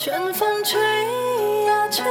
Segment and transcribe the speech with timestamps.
[0.00, 0.80] 春风吹
[1.66, 2.04] 呀吹，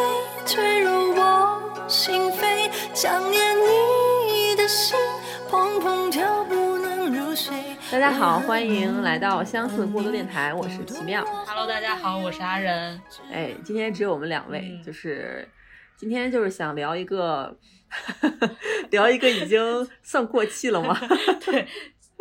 [8.00, 11.22] 大家好，欢迎来到相似过多电台，我是奇妙。
[11.46, 12.98] Hello，大家好，我是阿仁。
[13.30, 15.46] 哎，今天只有我们两位，嗯就是
[15.98, 17.60] 今天就是想聊一个，
[18.90, 20.98] 聊一个已经算过气了吗？
[21.46, 21.68] 对，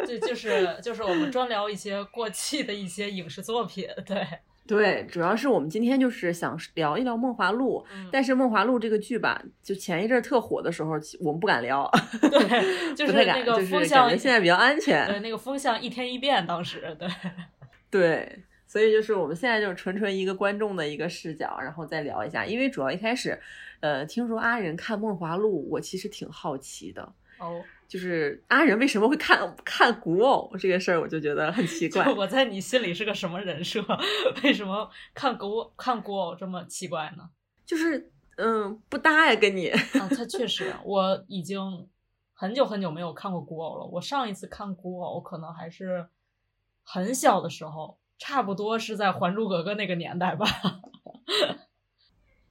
[0.05, 3.87] 就就是就是我们专聊一些过气的一些影视作品。
[4.05, 4.27] 对，
[4.69, 11.91] 对，主要是我们今天就是想聊一聊《梦华录》，嗯但是《梦华录》这个剧吧，就前一阵儿特火的时候，我们不敢聊，
[12.21, 15.09] 对， 就是那个就是感风向，觉现在比较安全。
[15.09, 17.09] 对那个风向一天一变，当时对，
[17.91, 22.45] 对，所以就是我们现在就是纯纯一个观众的一个视角，然后再聊一下。
[22.45, 23.41] 因为主要一开始，
[23.81, 27.03] 呃，听说阿仁看《梦华录》，我其实挺好奇的，
[27.39, 32.05] 哦，就是阿仁为什么会看看古偶这个事儿，我就觉得很奇怪。
[32.12, 33.83] 我在你心里是个什么人设？
[34.45, 37.30] 为什么看古看古偶这么奇怪呢？
[37.64, 39.69] 就是嗯，不搭呀，跟你。
[39.69, 41.89] 啊，他确实，我已经
[42.34, 43.86] 很久很久没有看过古偶了。
[43.86, 46.06] 我上一次看古偶，可能还是
[46.84, 50.47] 很小的时候，差不多是在《还珠格格》那个年代吧。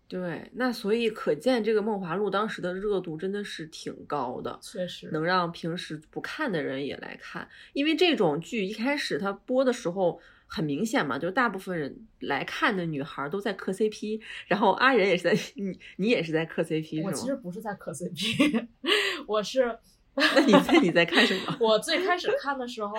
[0.10, 4.58] 对，那所以可见这个《梦华录》当时的热度真的是挺高的。
[4.62, 17.36] 确实，能让平时不看的人也来看，因为这种剧一开始它播的时候很明显嘛，就是大部分人来看的女孩都在磕 CP，然后阿仁也是在你你也是在磕 CP 我其实？
[17.36, 18.68] 不是在磕 CP，
[19.28, 19.78] 我是
[20.16, 21.58] 那你在你在看什么？
[21.60, 22.96] 我最开始看的时候，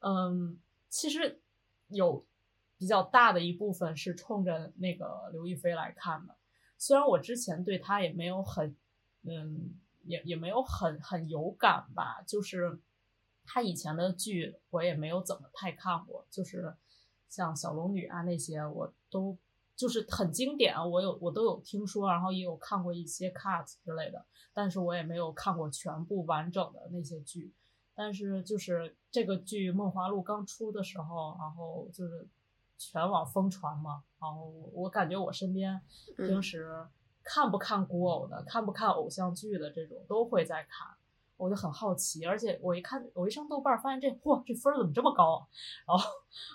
[0.00, 1.40] 嗯，其实
[1.88, 2.24] 有
[2.78, 6.37] 比较大的一部分是冲着那个刘亦菲来看的。
[6.78, 8.74] 虽然我之前对他也没有很，
[9.24, 12.78] 嗯，也也没有很很有感吧，就是
[13.44, 16.74] 他以前的剧我也没有怎么太看过，就是
[17.28, 19.36] 像小龙女啊那些我都
[19.76, 27.52] 就是很经典，我有我都有听说，然后也有看过一些 cut 之类的，但是我也没有看过全部完整的那些剧。
[27.94, 32.28] 但是就是这个剧《梦华录》刚出的时候，然后就是
[32.78, 35.80] 全网疯传嘛，然后我感觉我身边
[36.16, 36.26] 嗯。
[36.26, 36.86] 平时
[37.22, 40.88] 看不看古偶的、看不看偶像剧的这种都会在看，
[41.36, 45.44] 我就很好奇，而且我一看我一上豆瓣儿发现这嚯这分儿怎么这么高啊，
[45.86, 46.10] 然后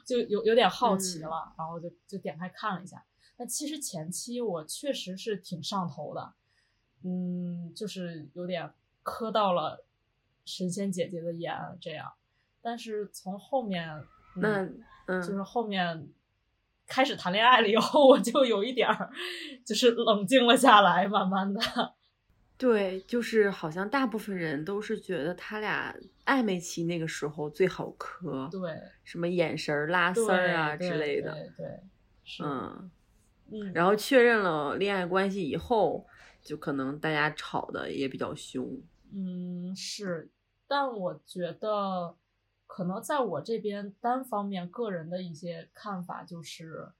[0.05, 1.29] 就有有点好奇嗯。
[1.29, 3.05] 了，然后就就点开看了一下。
[3.35, 6.33] 但其实前期我确实是挺上头的，
[7.03, 8.73] 嗯，就是有点
[9.03, 9.83] 磕到了
[10.45, 12.13] 神仙姐姐的眼这样，
[12.61, 14.63] 但是从后面，嗯那
[15.07, 16.07] 嗯，就是后面
[16.87, 19.11] 开始谈恋爱了以后，我就有一点儿
[19.65, 21.61] 就是冷静了下来，慢慢的，
[22.57, 25.95] 对，就是好像大部分人都是觉得他俩
[26.25, 31.79] 暧昧期那个时候最好磕，对，什么眼神儿拉丝儿啊之类的，对对。
[32.41, 32.89] 嗯，
[33.73, 36.07] 然后确认了恋爱关系以后，
[36.41, 38.81] 就可能大家吵的也比较凶。
[39.13, 40.31] 嗯，是，
[40.67, 42.15] 但我觉得
[42.73, 46.91] 可能在我这边单方面个人的一些看法就是，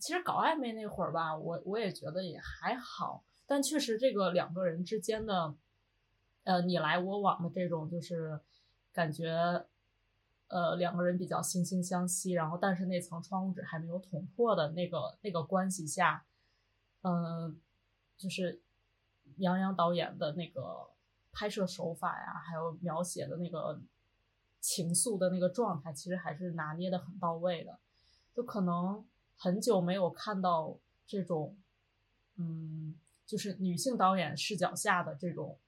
[0.00, 5.54] 其实搞暧昧那会儿吧，我我也觉得也还好，但确实这个两个人之间的，
[6.42, 8.40] 呃，你来我往的这种，就是
[8.92, 9.64] 感觉，
[10.48, 16.26] 呃，两个人比较惺惺相惜，然后但是那层窗户纸还没有捅破的那个那个关系下，
[17.02, 17.56] 嗯、
[18.18, 18.60] 就是
[19.36, 20.88] 杨洋导演的那个
[21.30, 23.80] 拍摄手法呀，还有描写的那个
[24.60, 27.78] 情愫的那个状态，其实还是拿捏的很到位的。
[28.34, 29.06] 就可能
[29.36, 31.56] 很久没有看到这种，
[32.36, 32.94] 嗯，
[33.24, 35.58] 就是女性导演视角下的这种，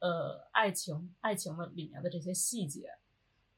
[0.00, 2.98] 呃，爱情爱情的里面的这些细节，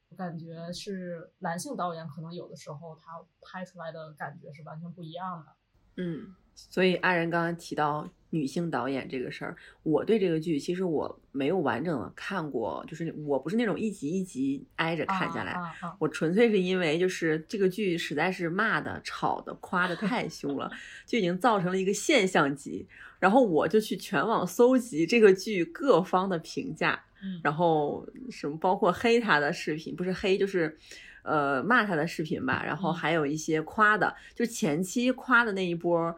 [0.07, 5.55] 我感觉是男性导演可能有的时候他拍出来的感觉是完全不一样的。
[5.97, 15.95] 嗯，所以阿仁刚刚提到女性导演这个事儿，我对这个剧其实我没有完整的看过，就是我不是那种一集一集挨着看下来，啊啊啊。
[15.99, 20.69] 我纯粹是因为就是这个剧实在是骂的、吵的、夸的太凶了，
[21.05, 22.87] 就已经造成了一个现象级。
[23.19, 27.39] 然后我就去全网搜集这个剧各方的评价，嗯。
[27.43, 30.77] 然后什么包括黑他的视频，不是黑就是，
[31.23, 32.93] 呃骂他的视频吧，然后嗯。
[32.93, 36.13] 还有一些夸的，就前期夸的那一波，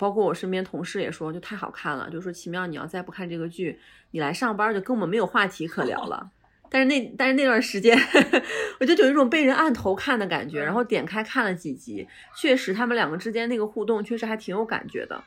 [0.00, 3.78] 包括我身边同事也说就太好看了，就说奇妙你要再不看这个剧，
[4.12, 6.30] 你来上班就根本没有话题可聊了。
[6.70, 7.94] 但是那但是那段时间，
[8.80, 15.22] 我就有一种被人按头看的感觉，然后点开看了几集，确实他们两个之间那个互动确实还挺有感觉的。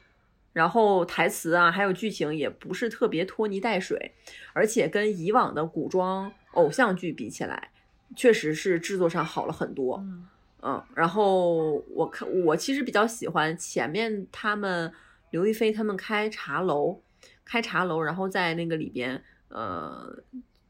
[0.53, 4.13] 然后台词啊，还有剧情也不是特别拖泥带水，
[4.53, 7.69] 而且跟以往的古装偶像剧比起来，
[8.15, 9.97] 确实是制作上好了很多。
[9.97, 10.25] 嗯
[10.65, 14.92] 嗯，然后我看我其实比较喜欢前面他们
[15.31, 17.01] 刘亦菲他们开茶楼，
[17.44, 20.24] 开茶楼，然后在那个里边呃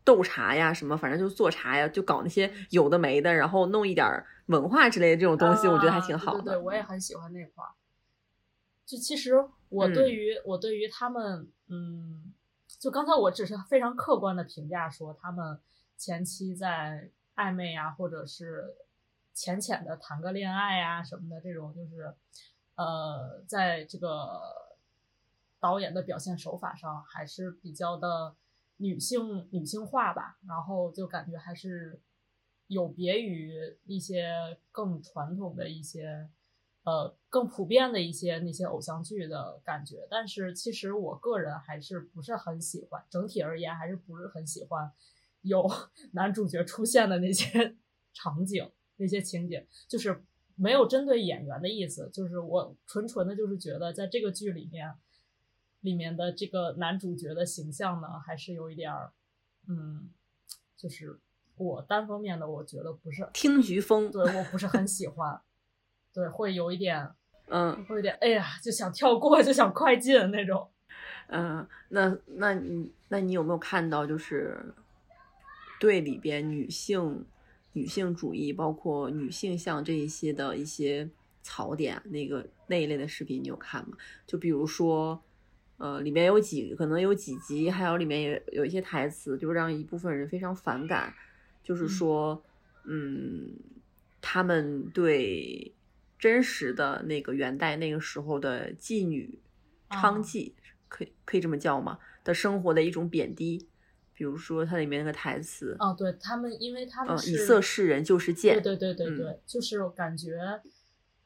[0.04, 6.40] 斗茶呀什么，反正就做茶呀，就搞那些有的没的，然后弄一点儿文化之类的这种东西，我觉得还挺好的。
[6.40, 7.70] 啊对对对，我也很喜欢那块儿。
[8.86, 9.36] 就其实
[9.70, 12.34] 我嗯对于、我对于他们，嗯，
[12.80, 15.60] 就刚才我只是非常客观的评价说他们
[15.98, 18.76] 前期在暧昧啊，或者是
[19.34, 22.14] 浅浅的谈个恋爱啊什么的这种，就是
[22.76, 24.42] 呃，在这个
[25.60, 28.36] 导演的表现手法上还是比较的
[28.78, 32.00] 女性女性化吧，然后就感觉还是
[32.68, 36.30] 有别于一些更传统的一些。
[36.86, 44.92] 呃，更普遍的一些那些偶像剧的感觉，但是其实我个人还是不是很喜欢，整体而言还是不是很喜欢
[45.44, 45.66] 有
[46.12, 47.78] 男主角出现的那些
[48.14, 50.24] 场景、那些情节，就是
[50.56, 54.94] 没有针对演员的意思，就是我纯纯的就是觉得在这个剧里面，
[55.82, 59.12] 里面的这个男主角的形象呢，还是有一点儿，
[59.68, 60.10] 嗯，
[60.78, 61.20] 就是
[61.58, 65.42] 我单方面的我觉得不是，听菊风，对我不是很喜欢。
[66.14, 67.10] 对，会有一点，
[67.50, 70.70] 嗯会有点，哎呀，就想跳过，就想快进那种。
[71.28, 74.76] 嗯，那那你那你有没有看到就是
[75.80, 77.26] 对里边女性
[77.74, 81.10] 女性主义，包括女性向这一些的一些
[81.42, 83.98] 槽点，那个那一类的视频你有看吗？
[84.26, 85.22] 就比如说，
[85.78, 91.14] 呃，里面有几可能有几集，还有里面也有一些台词，就让一部分人非常反感，
[91.62, 92.44] 就是说，
[92.86, 93.54] 嗯，
[94.22, 95.74] 他们对
[96.18, 99.40] 真实的那个元代那个时候的妓女、
[99.90, 100.54] 娼啊妓，
[100.88, 102.00] 可以可以这么叫吗？
[102.24, 103.68] 的生活的一种贬低，
[104.14, 110.62] 比如说它里面那个台词，哦，对他们，因为他们以色示人就是贱，对对对对嗯对，就是感觉，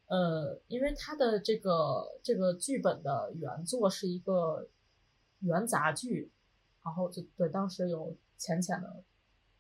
[0.08, 4.70] 呃，因为他的这个这个剧本的原作是一个
[5.40, 6.32] 元杂剧，
[6.84, 9.04] 然后就对当时有浅浅的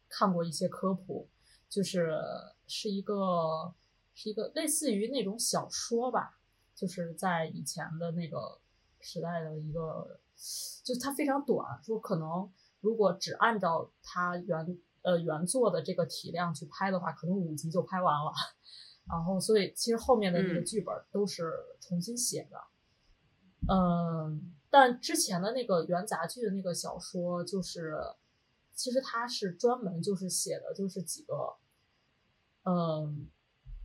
[0.07, 1.27] 看过一些科普，
[1.68, 2.18] 就是
[2.65, 3.73] 是一个
[4.15, 6.39] 是一个类似于那种小说吧，
[6.73, 8.59] 就是在以前的那个
[9.01, 10.19] 时代的一个，
[10.83, 12.50] 就它非常短，说可能
[12.81, 18.31] 如果只按照它原呃原作的这个体量去拍的话，可能五集就拍完了。
[19.09, 22.57] 然后，所以其实后面的那个嗯剧本都是重新写的。
[23.69, 27.95] 嗯，但之前的那个原杂剧的那个小说，就是
[28.74, 31.56] 其实它是专门就是写的就是几个，
[32.63, 33.30] 嗯，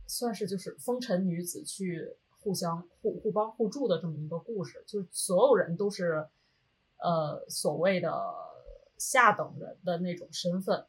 [0.07, 6.27] 算是就是风尘女子去互相互互帮互助的这么一个故事，就是所有人都是
[6.97, 8.11] 呃所谓的
[9.11, 10.85] 下等人的那种身份，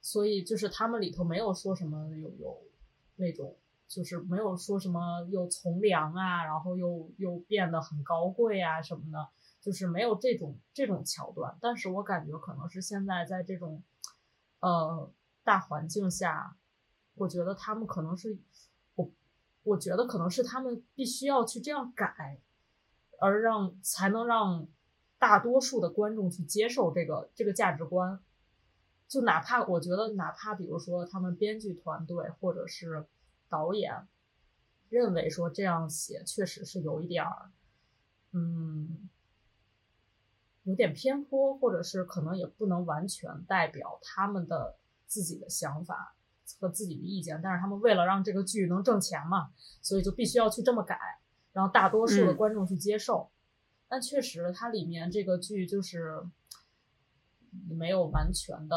[0.00, 2.62] 所以就是他们里头没有说什么有有
[3.16, 3.56] 那种。
[3.88, 9.28] 就是没有说什么又从良啊，然后又又变得很高贵啊什么的，
[9.60, 11.56] 就是没有这种这种桥段。
[11.60, 13.80] 但是我感觉可能是现在在这种
[14.58, 15.08] 呃
[15.44, 16.56] 大环境下，
[17.14, 18.36] 我觉得他们可能是
[18.96, 19.08] 我
[19.62, 22.40] 我觉得可能是他们必须要去这样改，
[23.20, 24.66] 而让才能让
[25.18, 28.20] 大多数的观众去接受这个这个价值观。
[29.08, 33.06] 就哪怕我觉得，哪怕比如说他们编剧团队或者是
[33.48, 34.08] 导演
[34.88, 37.50] 认为说这样写确实是有一点儿，
[38.32, 39.08] 嗯，
[40.64, 46.16] 有点偏颇，或者是可能也不能完全代表他们的自己的想法
[46.58, 47.40] 和自己的意见。
[47.40, 50.98] 但是他们为了让这个剧能挣钱嘛，所以就必须要去这么改，
[51.52, 53.30] 让大多数的嗯观众去接受。
[53.88, 56.22] 但确实，它里面这个剧就是
[57.68, 58.76] 没有完全的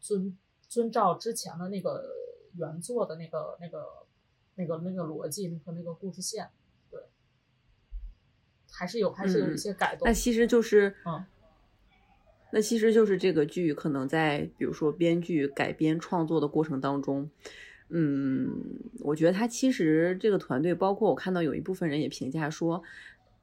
[0.00, 0.38] 遵
[0.68, 2.08] 遵照之前的那个
[2.54, 4.06] 原作的那个那个
[4.54, 6.48] 那个那个逻辑和那个故事线，
[6.90, 7.00] 对，
[8.70, 10.06] 还是有还是有一些改动。
[10.06, 11.24] 那其实就是，嗯，
[12.52, 17.30] 那其实就是这个剧可能在比如说编剧改编创作的过程当中，
[17.88, 22.82] 嗯，我觉得他其实这个团队，包括我看到有一部分人也评价说，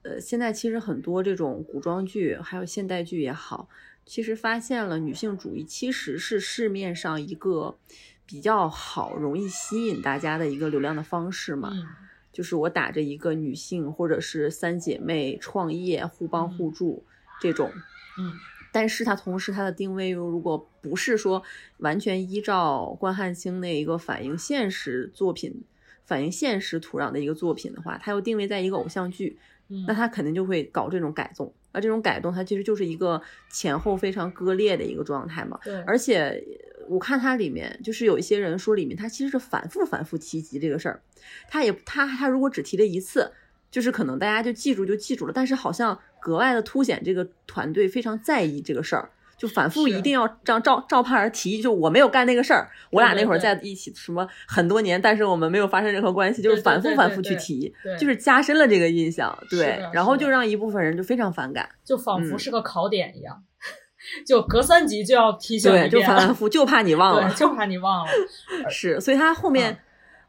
[0.07, 3.67] 呃，现在其实很多这种古装剧还有现代剧也好，
[4.05, 7.77] 其实发现了女性主义其实是市面上一个
[8.25, 11.71] 比较好、容易吸引大家的一个流量的方式嘛。
[11.73, 11.85] 嗯
[12.31, 17.03] 就是我打着一个女性或者是三姐妹创业互帮互助
[17.41, 17.71] 这种，
[18.19, 18.31] 嗯
[18.71, 21.41] 但是它同时它的定位又如果不是说
[21.77, 25.63] 完全依照关汉卿那一个反映现实作品、
[26.05, 31.53] 反映现实土壤的一个作品的话，它又定位在一个偶像剧，嗯那他肯定就会搞这种改动。
[31.71, 33.21] 而这种改动，它其实就是一个
[33.51, 35.59] 前后非常割裂的一个状态嘛。
[35.63, 36.43] 对，而且
[36.89, 40.99] 我看它里面，就是有一些人说里面他其实是反复反复提及这个事儿，
[41.47, 43.31] 他也他他如果只提了一次，
[43.69, 49.11] 就是可能大家就记住就记住了，但是好像格外的凸显这个团队非常在意这个事儿。
[49.37, 62.39] 就反复一定要照照照盼儿提，就我没有干那个事儿，我俩那会儿在一起什么很多年，但是我们没有发生任何关系，就是反复反复去提，就是加深了这个印象，对，然后就让一部分人就非常反感，就仿佛嗯。
[62.39, 63.43] 是个考点一样，
[64.25, 68.11] 就隔三集就要提醒对，就反反复复，就怕你忘了，，就怕你忘了。
[68.69, 69.77] 是，所以他后面、嗯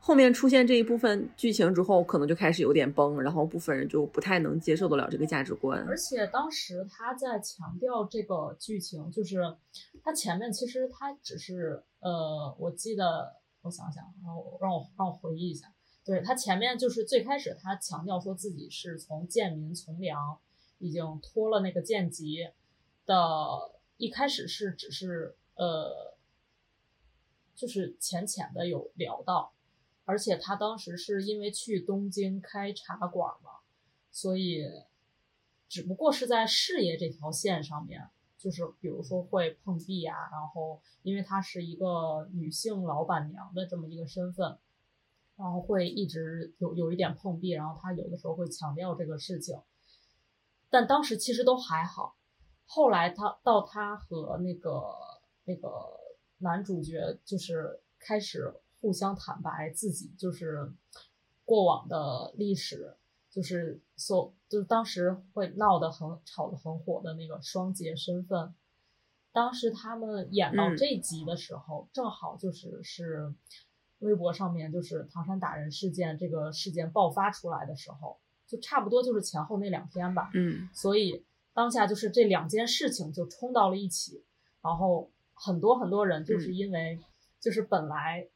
[0.09, 5.87] 后面出现这一部分剧情之后，可能就开始有点崩，然后部分人就不太能接受得了这个价值观。
[5.87, 9.55] 而且当时他在强调这个剧情，就是
[10.03, 15.71] 他前面其实他只是呃，我记得我想想，然后让我让我回忆一下，
[16.07, 20.39] 对他前面就是最开始他强调说自己是从贱民从良，
[20.79, 22.49] 已经脱了那个贱籍
[23.05, 23.15] 的，
[23.99, 26.17] 一开始是只是呃，
[27.55, 29.53] 就是浅浅的有聊到，
[30.09, 33.51] 而且他当时是因为去东京开茶馆嘛。
[34.11, 34.65] 所以
[35.69, 44.59] 只不过是在事业这条线上面，就是比如说会碰壁啊，然后因为她是一个女性老板娘的这么一个身份，
[45.37, 49.61] 然后会一直有有一点碰壁，然后她有的时候会强调这个事情，
[50.71, 52.17] 但当时其实都还好，
[52.65, 54.83] 后来他到他和那个
[55.45, 55.69] 那个
[56.39, 60.73] 男主角就是开始互相坦白自己就是
[61.45, 62.95] 过往的历史。
[63.31, 68.55] 就是所就是当时会闹得很吵得很火的那个双节身份，
[69.33, 73.33] 当时他们演到嗯这集的时候，正好就是是
[73.99, 80.31] 微博上面就是唐山打人事件这个事件爆发出来的时候，就差不多就是前后那两天吧。
[80.33, 84.25] 嗯所以当下就是这两件事情就冲到了一起，
[84.63, 86.99] 然后很多很多人就是因为
[87.39, 88.27] 就是本来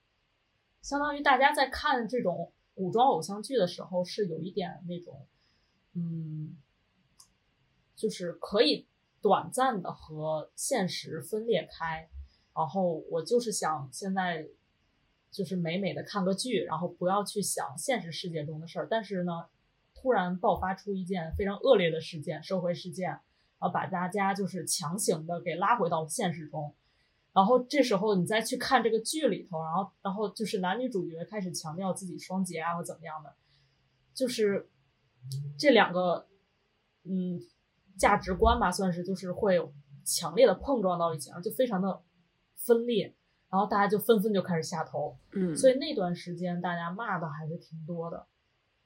[0.83, 5.27] 相当于大家在看这种古装偶像剧的时候是有一点那种，
[5.95, 6.57] 嗯，
[7.95, 8.87] 就是可以
[9.21, 12.09] 短暂的和现实分裂开，
[12.55, 14.49] 然后我就是想现在
[15.31, 19.47] 就是美美的看个剧，然后不要去想现实世界中的事儿，但是呢，
[19.95, 23.21] 突然爆发出一件非常恶劣的事件，社会事件，然
[23.61, 26.75] 后把大家就是强行的给拉回到了现实中。
[27.33, 33.35] 然后这时候你再去看这个剧里头，然后然后就是男女主角开始强调自己双节啊或怎么样的，
[34.13, 34.69] 就是
[35.59, 36.27] 这两个
[37.05, 37.41] 嗯
[37.97, 39.73] 价值观吧，算是就是会有
[40.05, 42.03] 强烈的碰撞到一起，然后就非常的
[42.57, 43.15] 分裂，
[43.49, 48.27] 然后大家就纷纷就开始下头，嗯，所以那段时间大家骂的还是挺多的，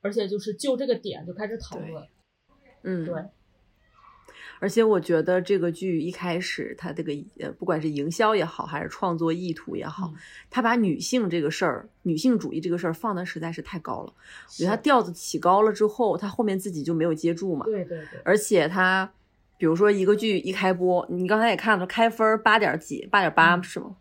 [0.01, 2.09] 而且就是就这个点就开始讨论，
[2.83, 3.25] 嗯对。
[4.59, 10.15] 而且我觉得这个剧一开始它这个呃，不管是营销也好，还是创作意图也好，嗯
[10.51, 14.13] 它把女性这个事儿、女性主义这个事儿放的实在是太高了。
[14.47, 17.65] 我觉得它调子起高了之后，它后面自己就没有接住嘛。
[17.67, 19.13] 对对对，而且它，
[19.59, 23.97] 比如说一个剧一开播，你刚才也看了，开分八点几，八点八嗯是吗？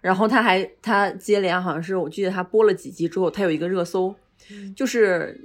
[0.00, 4.14] 然后他还他接连好像是我记得他播了几集之后，他有一个热搜，
[4.50, 5.40] 嗯就是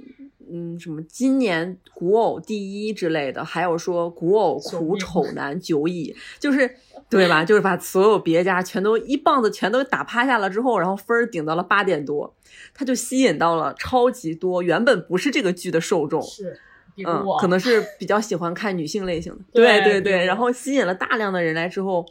[0.52, 6.70] 嗯什么今年古偶第一之类的，还有说古偶苦丑 男久矣，就是
[7.08, 7.44] 对吧？
[7.44, 12.34] 就是把所有别家全都一棒子全都打趴下了之后，然后分儿顶到了八点多，
[12.74, 16.20] 他就吸引到了超级多原本不是这个剧的受众。
[16.22, 16.58] 是，
[17.06, 22.04] 嗯，，可能是 比较喜欢看女性类型的，对 比对对，然后吸引了大量的人来之后，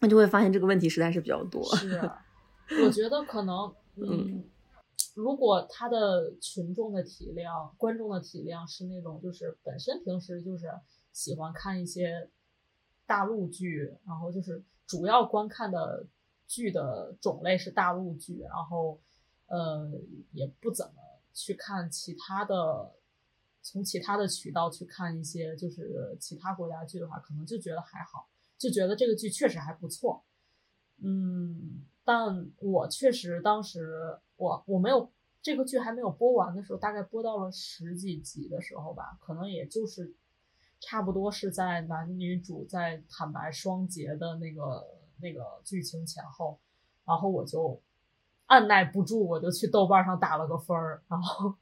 [0.00, 1.64] 那就会发现这个问题实在是比较多。
[1.76, 2.18] 是，啊
[2.84, 4.42] 我觉得可能，嗯，
[5.18, 10.72] 如果他的群众的体量、观众的体量是那种，就是本身平时就是
[11.12, 12.30] 喜欢看一些
[13.04, 16.06] 大陆剧，然后就是主要观看的
[16.46, 19.00] 剧的种类是大陆剧，然后
[19.48, 19.90] 呃
[20.30, 20.92] 也不怎么
[21.34, 22.94] 去看其他的。
[23.60, 30.24] 从其他的渠道去看一些就是其他国家剧的话，可能就觉得还好，就觉得这个剧确实还不错。
[31.02, 40.16] 嗯，但我确实当时我我没有这个剧还没有播完的时候，大概播到了十几集的时候吧，可能也就是
[40.80, 44.86] 差不多是在男女主在坦白双节的那个
[45.20, 46.58] 那个剧情前后，
[47.04, 47.82] 然后我就
[48.46, 51.54] 按耐不住，我就去豆瓣上打了个分儿，然后。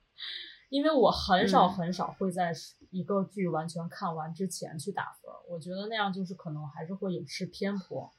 [0.68, 2.52] 因为我很少嗯很少会在
[2.90, 8.12] 一个剧完全看完之前去打分儿，我觉得那样就是可能还是会有失偏颇，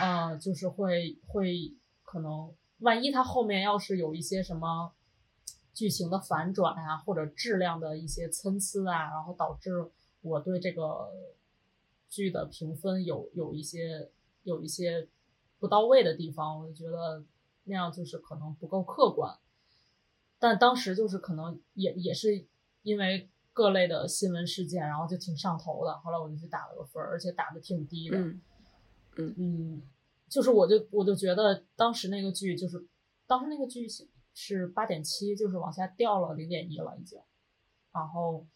[0.00, 2.52] 呃，就是会会可能
[2.82, 4.92] 万一它后面要是有一些什么
[5.72, 11.10] 剧情的反转啊，或者质量的一些参差啊，然后导致我对这个
[12.08, 14.10] 剧的评分有有一些
[14.42, 15.08] 有一些
[15.58, 17.24] 不到位的地方，我就觉得
[17.64, 19.38] 那样就是可能不够客观。
[20.38, 22.44] 但当时就是可能也也是
[22.82, 25.96] 因为各类的新闻事件，然后就挺上头的。
[26.00, 28.18] 后来我就去打了个分儿，而且打的挺低的。
[28.18, 28.40] 嗯
[29.16, 29.82] 嗯，
[30.32, 32.88] 就是我就我就觉得当时那个剧就是
[33.26, 37.20] 当时那个剧是是八点七，就是往下掉了零点一了已经。
[37.92, 38.46] 然后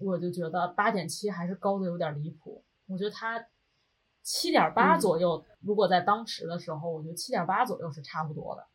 [0.00, 2.64] 我就觉得八点七还是高的有点离谱。
[2.86, 3.46] 我觉得它
[4.24, 8.66] 七点八嗯左右，如果在当时的时候，我觉得七点八左右是差不多的。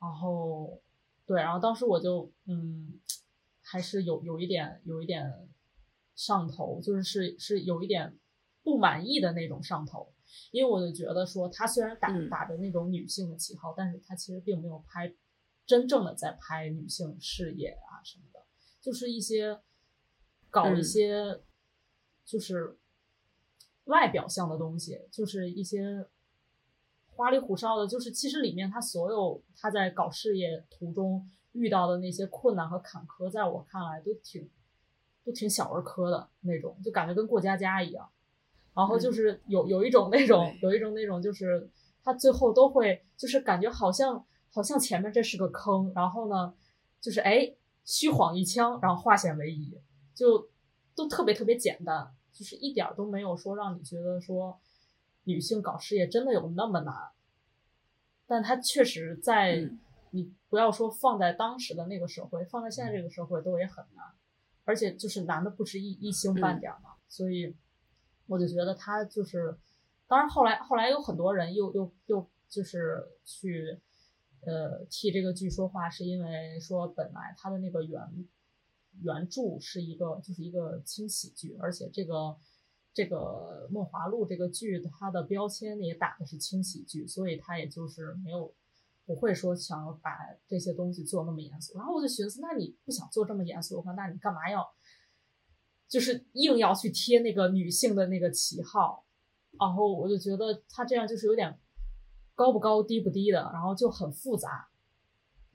[0.00, 0.80] 然后
[1.24, 2.98] 对，然后当时我就嗯，
[3.62, 5.48] 还是有有一点有一点
[6.16, 8.18] 上头，就是是是有一点
[8.64, 10.12] 不满意的那种上头，
[10.52, 12.28] 因为我就觉得说他虽然打嗯。
[12.28, 15.14] 打着那种女性的旗号，但是他其实并没有拍
[15.66, 18.40] 真正的在拍女性事业啊什么的，
[18.80, 19.60] 就是一些
[20.50, 20.84] 搞一嗯。
[20.84, 21.40] 些
[22.24, 22.78] 就是
[23.84, 26.06] 外表像的东西，就是一些
[27.14, 34.50] 花里胡哨的，就是其实里面他所有他在搞事业途中遇到的那些困难和坎坷，在我看来都挺
[35.22, 38.10] 都挺小儿科的那种，就感觉跟过家家一样。
[38.74, 41.70] 然后就是有有一种那种有一种那种就是
[42.02, 46.54] 他最后都会就是感觉好像好像前面这是个坑，然后呢
[47.00, 47.54] 就是哎
[47.84, 49.80] 虚晃一枪，然后化险为夷，
[50.14, 50.50] 就
[50.94, 54.60] 都特别特别简单，就是一点儿都没有说让你觉得说
[55.24, 56.94] 女性搞事业真的有那么难。
[58.26, 59.80] 但它确实在嗯。
[60.14, 64.04] 你不要说放在当时的那个社会，放在现在这个社会都也很难，
[64.64, 67.56] 而且就是难的不止一一星半点儿嘛，所以
[68.26, 69.56] 我就觉得他就是，
[70.06, 73.80] 当然后来后来有很多人又又又就是去
[74.46, 78.00] 呃替这个剧说话，是因为说本来他的那个原
[79.02, 82.36] 原著是一个就是一个轻喜剧，而且这个
[82.92, 88.54] 这个《梦华录》这个剧它的标签也打的是轻喜剧，所以他也就是没有
[89.04, 91.76] 不会说想要把这些东西做那么严肃。
[91.76, 94.64] 然后我就寻思，那你不想做这么严肃的话，那你干嘛要
[95.88, 99.04] 就是硬要去贴那个女性的那个旗号？
[99.58, 101.58] 然后我就觉得他这样就是有点
[102.34, 104.68] 高不高低不低的，然后就很复杂，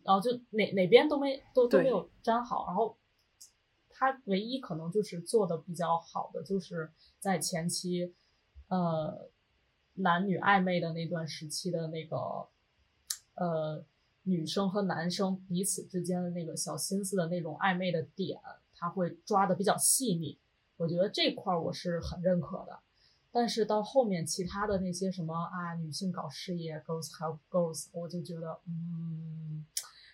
[0.04, 2.98] 然后就哪哪边都没都都没有粘好，然后
[3.89, 6.89] 他唯一可能就是做的比较好的，就是
[7.20, 8.15] 在前期，
[8.70, 9.30] 呃，
[9.96, 12.15] 男女暧昧的那段时期的那个，
[13.36, 13.84] 呃，
[14.24, 18.39] 女生和男生彼此之间的那个小心思的那种暧昧的点，
[18.80, 20.38] 他会抓的比较细腻。
[20.78, 22.80] 我觉得这块儿我是很认可的。
[23.32, 29.63] 但是到后面其他的那些什么啊，女性搞事业，girls help girls，我就觉得，嗯，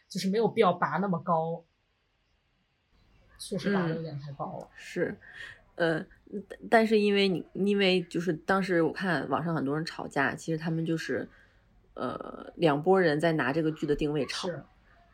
[0.09, 1.63] 就是没有必要拔那么高，
[3.37, 4.67] 确实拔的有点太高了。
[4.75, 5.17] 是，
[5.75, 6.05] 呃，
[6.49, 11.25] 但但是因为你，因为就是当时我看网上很多人吵架，其实他们就是，
[11.93, 14.61] 呃，两拨人在拿这个剧的定位吵，是，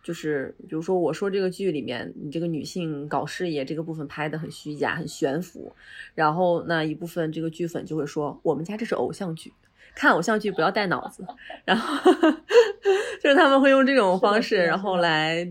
[0.04, 5.76] 就是比如说我说这个剧里面，你这个女性搞事业这个部分拍的很虚假、很悬浮，
[6.16, 9.54] 然后那一部分这个剧粉就会说，我们家这是偶像剧。
[9.94, 11.22] 看偶像剧不要带脑子，
[11.66, 12.12] 然后
[13.22, 15.46] 就是他们会用这种方式，然后来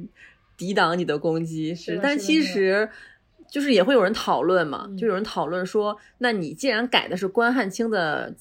[0.57, 1.75] 抵挡你的攻击。
[1.75, 2.89] 是的但其实
[3.51, 8.35] 就是也会有人讨论嘛，嗯就有人讨论说，那你既然改的是关汉卿的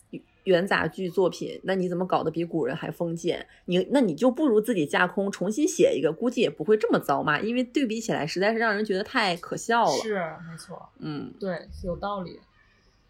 [0.49, 3.47] 元杂剧作品，那你怎么搞得比古人还封建？
[3.65, 7.39] 你那你就不如自己架空重新写一个，估计也不会这么糟嘛。
[7.39, 9.97] 因为对比起来，实在是让人觉得太可笑了。
[10.03, 12.39] 是没错，嗯对，有道理。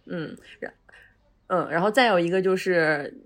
[0.05, 0.73] 嗯，然
[1.47, 3.25] 嗯，然后再有一个就是。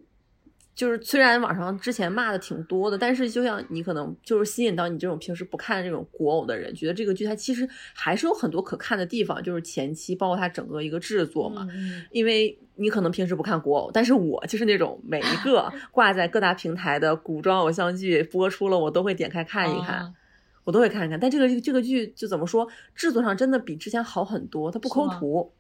[0.76, 11.68] 就是虽然网上之前骂的挺多的，但是就像你可能就是吸引到你这种平时不看这种古偶的人，觉得这个剧它其实还是有很多可看的地方，就是前期包括它整个一个制作嘛。
[11.70, 20.14] 嗯嗯因为你可能平时不看古偶，但是我就是那种每一个 挂在各大平台的古装偶像剧播出了，我都会点开看一看，啊
[20.64, 21.20] 我都会看一看。
[21.20, 25.52] 但这个这个剧就怎么说，制作上真的比之前好很多，它不抠图，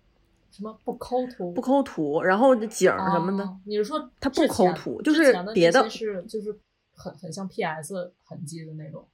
[0.53, 1.51] 什么不抠图？
[1.51, 6.55] 不抠图，然后景儿什么的，哦你是说它不抠图就是别的是就是
[6.95, 9.07] 很很像 PS 痕迹的那种？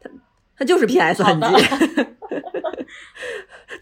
[0.00, 0.08] 它
[0.64, 1.64] 就是 PS 痕好迹。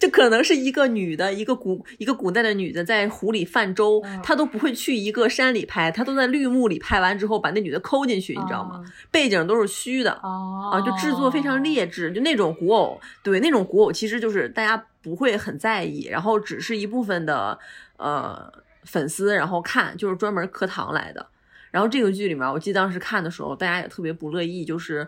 [0.00, 8.84] 就 可能是一个女的，一个古一个古代的女的在湖里泛舟，嗯她都不会去一个山里拍，她都在绿幕里拍完之后把那女的抠进去，你知道吗？
[9.10, 17.58] 背景都是虚的哦啊，就制作非常劣质，就那种古偶，对那种古偶其实就是大家不会很在意，然后只是一部分的
[17.96, 18.52] 呃
[18.84, 21.26] 粉丝然后看，就是专门磕糖来的。
[21.70, 25.06] 然后这个剧里面，我记得当时看的时候，大家也特别不乐意，就是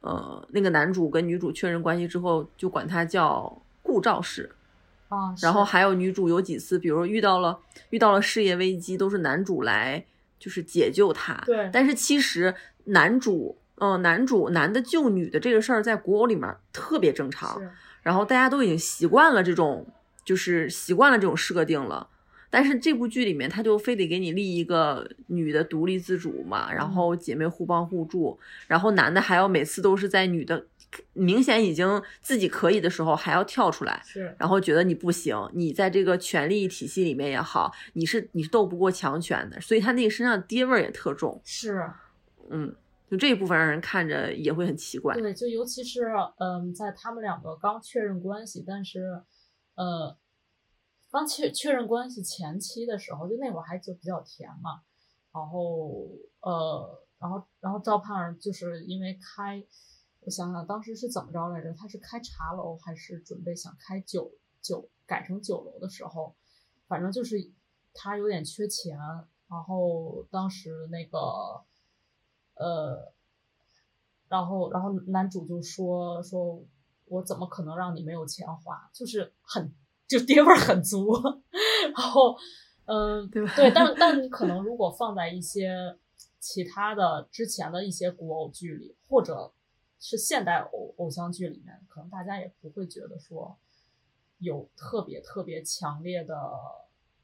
[0.00, 4.50] 呃那个男主跟女主确认关系之后，就管他叫顾兆氏。
[5.08, 7.58] 啊，是然后还有女主有几次，比如遇到了
[7.90, 10.04] 遇到了事业危机，都是男主来
[10.38, 11.40] 就是解救她。
[11.46, 12.54] 对但是其实
[12.84, 17.62] 男主，嗯、男主男的救女的这个事儿，在古偶里面特别正常。
[18.02, 19.86] 然后大家都已经习惯了这种，
[20.24, 22.08] 就是习惯了这种设定了。
[22.50, 30.66] 但是这部剧里面，他就非得给你立一个女的独立自主嘛，然后姐妹互帮互助，然后男的还要每次都是在女的
[31.12, 34.34] 明显已经自己可以的时候，还要跳出来，是。
[34.38, 41.84] 然后觉得你不行，你在这个权力体系里面也好，你是你是斗不过强权的，所以他那个身上爹味儿也特重，是，
[42.48, 42.74] 嗯，
[43.10, 46.04] 就这一部分让人看着也会很奇怪，对，就尤其是
[46.38, 49.00] 嗯，在他们两个刚确认关系，但是
[49.74, 50.16] 呃，
[51.10, 54.82] 刚确确认关系前期的时候，就那会儿还就比较甜嘛，
[55.32, 56.08] 然后
[56.40, 59.64] 呃，然后然后赵盼儿就是因为开，
[60.20, 61.72] 我想想当时是怎么着来着？
[61.74, 66.34] 他是开茶楼还是准备想开酒酒改成酒楼的时候，
[66.86, 67.50] 反正就是
[67.94, 68.98] 他有点缺钱，
[69.48, 71.64] 然后当时那个
[72.54, 73.12] 呃。
[74.28, 76.60] 然后，然后男主就说说，
[77.04, 78.90] 我怎么可能让你没有钱花？
[78.92, 79.72] 就是很
[80.08, 81.12] 就爹味儿很足。
[81.94, 82.36] 然后，
[82.86, 85.98] 嗯，对对，但但你可能如果放在一些
[86.38, 89.52] 其他的之前的一些古偶剧里，或者
[89.98, 93.58] 是现代偶偶像剧里面，可能大家也不会觉得说
[94.38, 96.36] 有特别特别强烈的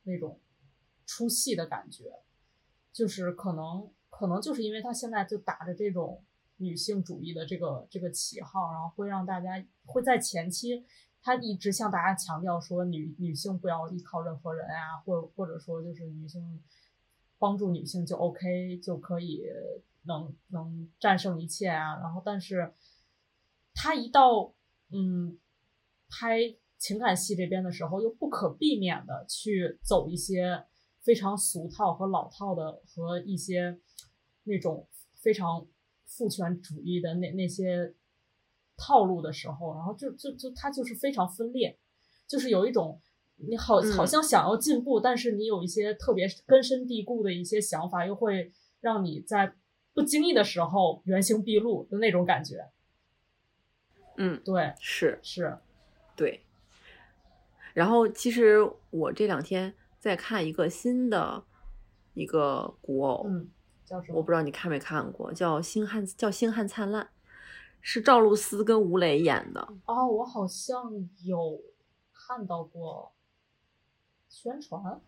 [0.04, 0.40] 那种
[1.06, 2.22] 出戏的感觉，
[2.92, 6.24] 就是可能可能就是因为他现在就打着这种
[6.56, 10.84] 女性主义的这个这个旗号，然后会让大家会在前期，
[11.22, 16.60] 他一直向大家强调说女女性不要依靠任何人啊，或或者说就是女性
[17.38, 19.42] 帮助女性就 OK 就可以
[20.04, 22.74] 能能战胜一切啊，然后但是
[23.72, 24.52] 他一到
[24.90, 25.38] 嗯
[26.10, 26.40] 拍
[26.76, 30.64] 情感戏这边的时候，又不可避免的去走一些
[31.00, 33.80] 非常俗套和老套的和一些
[34.42, 35.66] 那种非常
[36.04, 37.94] 父权主义的那那些
[38.76, 41.78] 套路的时候，然后就就就他就是非常分裂，
[42.26, 43.00] 就是有一种
[43.36, 49.54] 你好嗯好像想要进步，但是你有一些特别根深蒂固的一些想法，又会让你在
[49.94, 52.70] 不经意的时候原形毕露的那种感觉。
[54.16, 55.58] 嗯，对，是是，
[56.14, 56.42] 对。
[57.72, 58.58] 然后其实
[58.90, 61.42] 我这两天在看一个新的
[62.12, 63.48] 一个古偶，嗯，
[63.86, 64.18] 叫什么？
[64.18, 67.04] 我不知道你看没看过，叫《星汉》，叫《星汉灿烂》，
[67.82, 69.68] 是赵露思跟吴磊演的。
[69.84, 71.60] 哦，我好像有
[72.14, 73.12] 看到过
[74.30, 74.98] 宣传。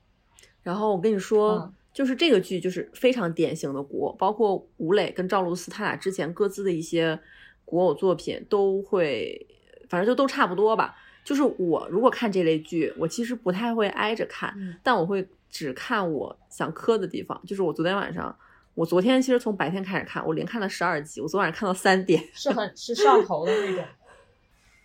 [0.63, 7.17] 然后我跟你说，嗯就是这个剧就是非常典型的古偶，包括吴磊跟赵露思他俩之前各自的一些
[7.65, 9.47] 古偶作品都会，
[9.89, 10.97] 反正就都差不多吧。
[11.23, 17.41] 就是我如果看这类剧，我其实不太会挨着看，嗯但我会只看我想磕的地方。
[17.47, 18.37] 就是我昨天晚上，
[18.75, 22.23] 我昨天其实从白天开始看，我连看了十二集，我昨晚上看到三点。
[22.35, 23.85] 是很是上头的那种。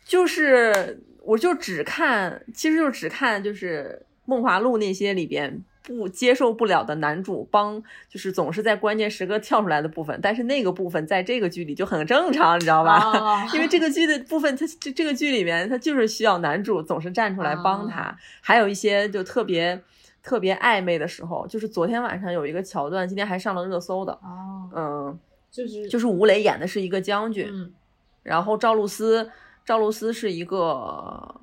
[0.05, 12.93] 就是我就只看，其实就只看就是《梦华录》那些里边不接受不了的男主帮，就是总是在关键时刻跳出来的部分，但是那个部分在这个剧里就很正常，你知道吧？
[12.93, 19.79] 啊 因为这个剧的部分，它这这个剧里面，它就是需要男主总是站出来帮他，啊还有一些就特别
[20.29, 27.73] 特别暧昧的时候，就是昨天晚上有一个桥段，今天还上了热搜的，哦，嗯，就是就是吴磊演的是一个将军，嗯
[28.21, 29.31] 然后赵露思，
[29.65, 31.33] 赵露思是一个，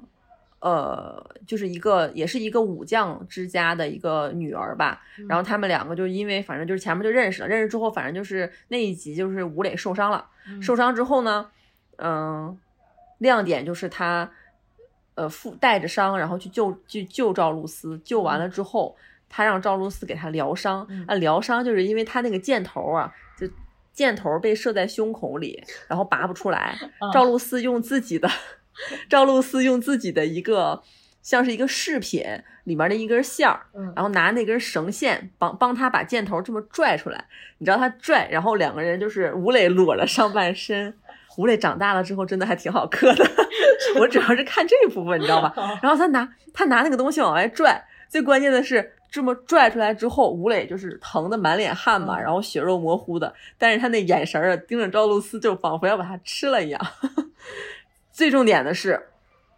[0.60, 5.02] 呃，就是一个也是一个武将之家的一个女儿吧。
[5.18, 11.50] 嗯然后他们两个就因为反正就是前面就认识了，认识之后反正就是那一集就是吴磊受伤了，嗯受伤之后呢，
[11.96, 12.56] 嗯、
[13.18, 14.30] 亮点就是他，
[15.16, 18.96] 呃，负带着伤然后去救去救赵露思，救完了之后。
[19.28, 23.46] 他让赵露思给他疗伤，嗯啊，疗伤就是因为他那个箭头啊，就
[23.92, 26.78] 箭头被射在胸口里，然后拔不出来。
[27.02, 28.30] 嗯赵露思用自己的，
[29.10, 30.80] 赵露思用自己的一个
[31.22, 32.24] 像是一个饰品
[32.62, 37.26] 里面的一根线儿，嗯然后拿那根绳线帮帮他把箭头这么拽出来。
[37.58, 40.96] 你知道他拽，然后两个人就是吴磊裸了上半身，
[41.36, 43.24] 胡磊长大了之后真的还挺好磕的。
[44.00, 45.52] 我主要是看这一部分，你知道吧？
[45.82, 56.80] 然后他拿他拿那个东西往外拽，最关键的是这么拽出来之后，吴磊就是疼的满脸汗嘛，嗯然后血肉模糊的，但是他那眼神儿啊，盯着赵露思，就仿佛要把他吃了一样。
[58.10, 59.08] 最重点的是，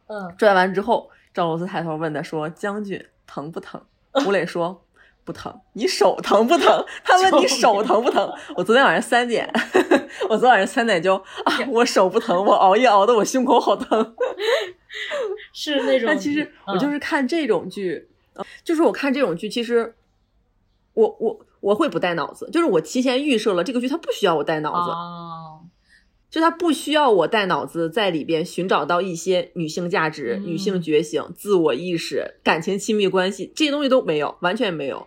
[0.08, 3.80] 嗯，拽完之后，赵露思抬头问他说：“将军疼不疼？”
[4.26, 4.84] 吴磊说
[5.28, 6.82] ：“不疼。”你手疼不疼？
[7.04, 8.32] 他问你手疼不疼？
[8.56, 9.46] 我昨天晚上三点，
[10.30, 11.14] 我昨天晚上三点就
[11.44, 14.14] 啊，我手不疼，我熬夜熬的我胸口好疼。
[15.52, 16.06] 是那种。
[16.08, 19.94] 但其实我就嗯是看这种剧，呃就是我看这种剧，其实
[20.94, 25.60] 我我我会不带脑子，就是我提前预设了这个剧它不需要我带脑子，哦，
[26.30, 35.06] 就它不需要我带脑子在里边寻找到一些女性价值、嗯女性觉醒、自我意识、感情亲密关系这些东西都没有，完全没有，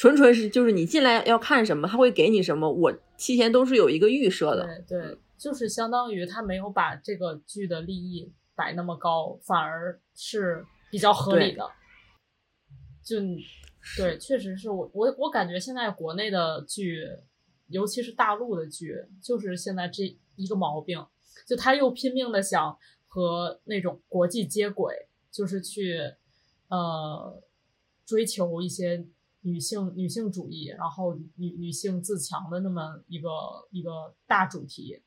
[0.00, 4.64] 纯纯是就是你进来要看什么，他会给你什么，我提前都是有一个预设的。
[4.88, 11.70] 对对，就是相当于他没有把这个剧的利益摆那么高，反而是比较合理的。
[13.04, 13.18] 就
[13.98, 17.06] 对，确实是我我我感觉现在国内的剧，
[17.66, 21.04] 尤其是大陆的剧，就是现在这一个毛病，
[21.46, 22.74] 就他又拼命的想
[23.06, 26.00] 和那种国际接轨，就是去
[26.68, 27.42] 呃
[28.06, 29.04] 追求一些
[29.42, 33.28] 女性女性主义，然后女女性自强的那么一个
[33.70, 35.02] 一个大主题，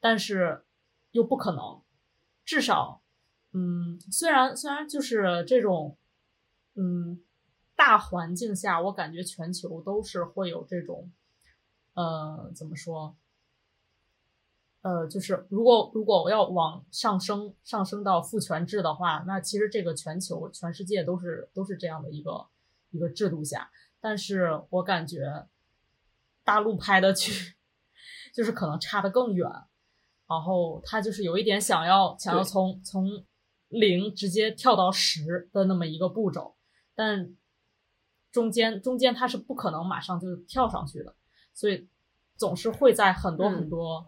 [0.00, 0.64] 但是
[1.12, 1.82] 又不可能，
[2.44, 3.02] 至少，
[3.52, 5.96] 嗯，虽然虽然就是这种，
[6.74, 7.22] 嗯，
[7.74, 11.10] 大环境下，我感觉全球都是会有这种，
[11.94, 13.16] 呃，怎么说？
[14.82, 22.46] 呃，就是如果如果我要往上升上升到父权制的话，那其实这个全球全世界都是都是这样的一个
[22.90, 23.70] 一个制度下，
[24.00, 25.46] 但是我感觉
[26.44, 27.54] 大陆拍的剧
[28.32, 29.48] 就是可能差得更远，
[30.28, 33.24] 然后他就是有一点想要想要从从
[33.68, 36.56] 零直接跳到十的那么一个步骤，
[36.94, 37.34] 但
[38.30, 41.14] 中间中间他是不可能马上就跳上去的，
[41.52, 41.88] 所以
[42.36, 43.52] 总是会在很多嗯。
[43.56, 44.06] 很多，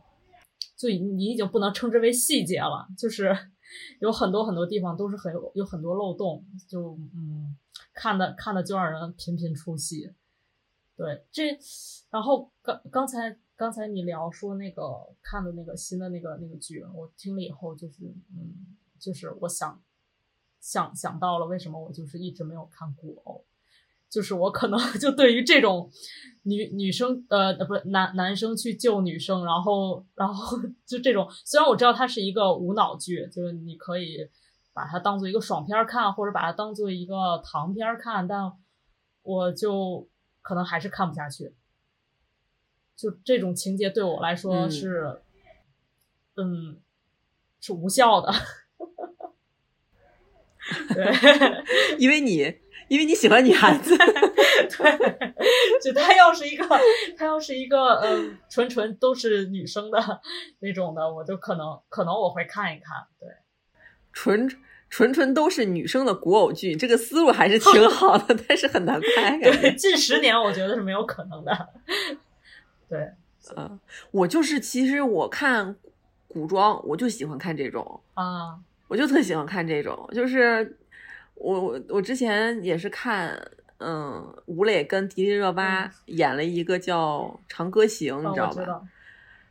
[0.76, 3.36] 就已你已经不能称之为细节了，就是
[4.00, 7.56] 有很多很多地方都是很有有很多漏洞，就嗯
[7.92, 10.12] 看的看的就让人频频出戏。
[10.96, 11.58] 对，这
[12.10, 14.82] 然后刚刚才刚才你聊说那个
[15.22, 18.04] 看的那个新的那个那个剧，我听了以后就是
[18.36, 19.82] 嗯，就是我想
[20.60, 23.44] 想想到了为什么我就是一直没有看古偶，
[24.10, 25.90] 就是我可能 就对于这种
[26.42, 34.28] 女女生呃不是男男生去救女生，然后然后 就这种，虽然我知道它是一个无脑剧，就是你可以
[34.80, 38.50] 把它当做一个爽片看，或者把它当做一个糖片看，但
[39.22, 40.08] 我就
[40.40, 41.54] 可能还是看不下去。
[42.96, 45.20] 就这种情节对我来说嗯是，
[46.36, 46.80] 嗯，
[47.60, 48.32] 是无效的。
[50.94, 51.12] 对，
[52.00, 52.36] 因为你
[52.88, 56.66] 因为你喜欢女孩子，对，就他要是一个，
[57.18, 59.98] 他要是一个，嗯，纯纯都是女生的
[60.60, 62.96] 那种的，我就可能可能我会看一看。
[63.18, 63.28] 对，
[64.12, 64.48] 纯
[64.90, 69.74] 纯纯都是女生的古偶剧，这个思路还是挺 好的，但是很难拍，对，。
[69.76, 71.68] 近十年我觉得是没有可能的。
[72.88, 73.08] 对
[73.56, 73.78] 嗯，
[74.10, 75.76] 我就是其实我看
[76.28, 80.76] 古装，我就喜欢看这种，啊，我就特喜欢看这种，就是
[81.36, 83.40] 我我我之前也是看，
[83.78, 88.82] 嗯，吴磊跟迪丽热巴嗯演了一个叫《长歌行》，啊你知道吧？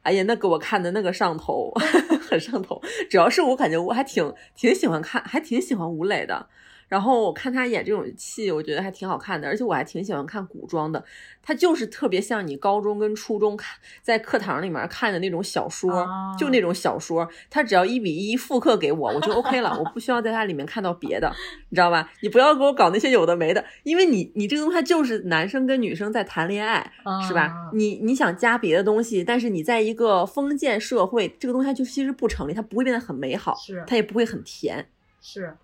[0.03, 1.73] 哎呀，那给我看的那个上头，
[2.29, 2.81] 很上头。
[3.09, 6.47] 主要是我感觉我还挺挺喜欢看，还挺喜欢吴磊的。
[6.89, 11.01] 然后我看他演这种戏，我觉得还挺好看的，而且我还挺喜欢看古装的。
[11.41, 21.31] 他就是特别像你高中跟初中看在课堂里面看的那种小说，啊就那种小说，他只要一比一复刻给我，我就 OK 了，我不需要在它里面看到别的，
[21.69, 22.11] 你知道吧？
[22.21, 26.91] 你不要给我搞那些有的没的，因为你你这个东西它就是男生跟女生在谈恋爱，
[27.27, 27.69] 是吧啊？
[27.73, 34.87] 你你想加别的东西，但是你在一个封建社会，这个东西它就其实不成立，它不会变得很美好，是它也不会很甜，
[35.21, 35.55] 是，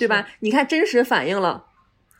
[0.00, 0.26] 对吧？
[0.40, 1.64] 你看，真实反映了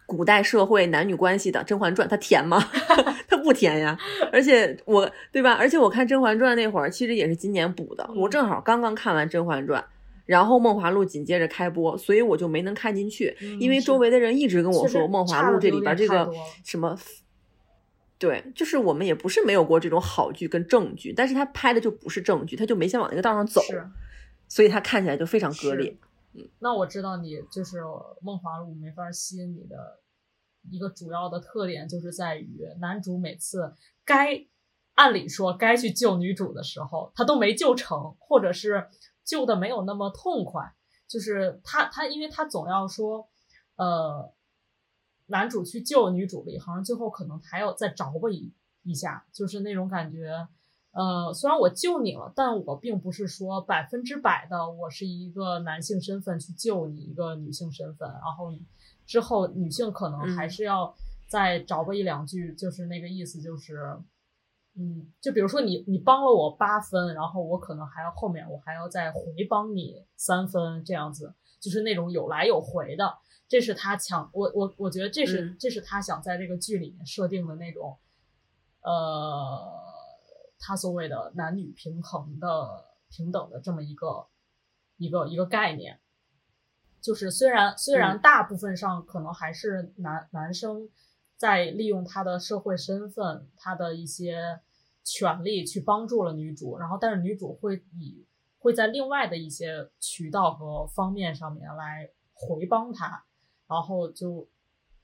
[0.07, 2.63] 古代社会男女关系的《甄嬛传》，它甜吗？
[3.29, 3.99] 它不甜呀。
[4.33, 5.55] 而且我，对吧？
[5.55, 9.81] 而且我看《甄嬛传》那会儿，其实也是今年补的，嗯我正好刚刚看完《甄嬛传》。
[10.27, 16.31] 然后《梦华录》紧接着开播，所以我就没能看进去，嗯因为周围的人一直跟我说《梦华录》这里边这个
[16.65, 16.97] 什么，
[18.17, 23.61] 对，就是我们也不是没有过这种好剧跟正剧，但是他拍的就不是正剧，他就没想往那个道上走，
[24.47, 25.97] 所以他看起来就非常割裂。
[26.61, 27.81] 那我知道你就是
[28.23, 30.01] 《梦华录》没法吸引你的
[30.71, 34.47] 一个主要的特点，就是在于男主每次该
[34.95, 38.89] 按理说该去救女主的时候，他都没救成，或者是
[39.25, 40.75] 救的没有那么痛快。
[41.09, 43.29] 就是他他，因为他总要说，
[43.75, 44.33] 呃，
[45.27, 50.47] 男主去救女主了，好像最后可能还要再着吧一一下，就是那种感觉。
[50.93, 58.53] 呃，虽然我救你了，但我并不是说百分之百的我是一个男性身份去救你一个女性身份，然后
[59.07, 60.93] 之后女性可能还是要
[61.29, 64.01] 再找吧一两句，就是那个意思，就是，
[64.75, 77.97] 嗯，就比如说你你帮了我八分，然后我可能还要后面我还要再回帮你三分，这样子，就是那种有来有回的，这是他强，我我我觉得这是这是他想在这个剧里面设定的那种，
[78.83, 79.89] 呃。
[80.61, 84.29] 他所谓的男女平衡的平等的这么一个
[84.99, 85.99] 一个一个概念，
[87.01, 90.89] 就是虽然虽然大部分上可能还是男男生
[91.37, 94.61] 在利用他的社会身份、他的一些
[95.03, 98.27] 权利去帮助了女主，然后但是女主会以
[98.59, 103.25] 会在另外的一些渠道和方面上面来回帮他，
[103.67, 104.47] 然后就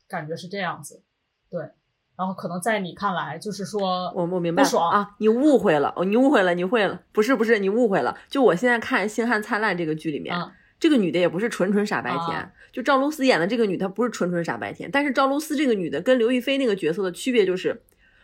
[0.06, 1.02] 感觉是这样子，
[1.48, 1.72] 对。
[2.16, 8.16] 然后可能在你看来，就是说我我明白啊，你误会了哦，你误会了，你误会了，不是不是，你误会了。
[8.30, 10.34] 就我现在看《星汉灿烂》这个剧里面，
[10.80, 12.50] 这个女的也不是纯纯傻白甜。
[12.72, 14.90] 就赵露思演的这个女，她不是纯纯傻白甜。
[14.90, 17.82] 但是赵露思这个女的跟刘亦菲那个角色的区别就是，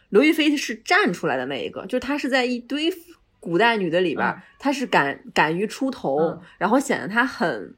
[0.08, 2.90] 刘亦菲是站出来的那一个，就是她是在一堆
[3.40, 7.74] 古代女的里边，她是敢敢于出头，然后显得她很，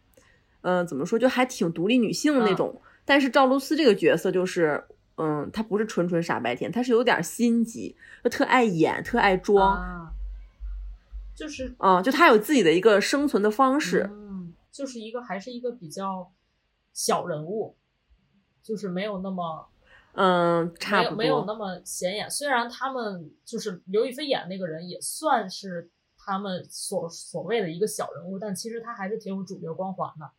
[0.62, 2.80] 嗯，怎么说，就还挺独立女性的那种。
[3.04, 4.84] 但是赵露思这个角色就是。
[5.16, 10.12] 嗯，他不是纯纯傻白甜，他是有点心机，就特爱演，特爱装，
[11.36, 16.32] 就是嗯，就他有自己的一个生存的方式，嗯，就是一个还是一个比较
[16.92, 17.76] 小人物，
[18.60, 19.68] 就是没有那么，
[20.14, 22.28] 嗯，差不多没有那么显眼。
[22.28, 30.30] 虽然他们就是刘亦菲演那个人也算是他们所所谓的一个小人物，但其实他还是挺有主角光环的，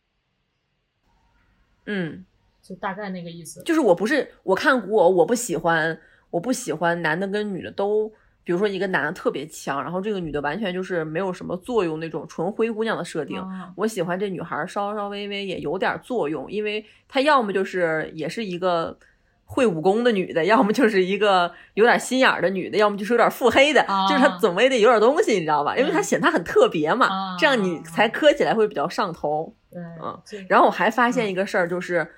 [1.86, 2.26] 嗯。
[2.66, 5.96] 就大概那个意思，就是我不是我看古偶，我不喜欢，
[6.30, 8.08] 我不喜欢男的跟女的都，
[8.42, 13.40] 比如说一个男的特别强，然后这个女的完全就是没有什么作用那种纯灰姑娘的设定。
[13.76, 18.98] 我喜欢这女孩稍稍微微也有点作用，因为她要么就是也是一个
[19.44, 25.76] 会武功的女的，要么就是一个有点心眼的女的，要么就是有点腹黑的，就是她总也得有点东西，你知道吧？
[25.76, 29.54] 因为她显她很特别嘛，这样你才磕起来会比较上头。
[29.74, 32.08] 嗯，然后我还发现一个事儿就是。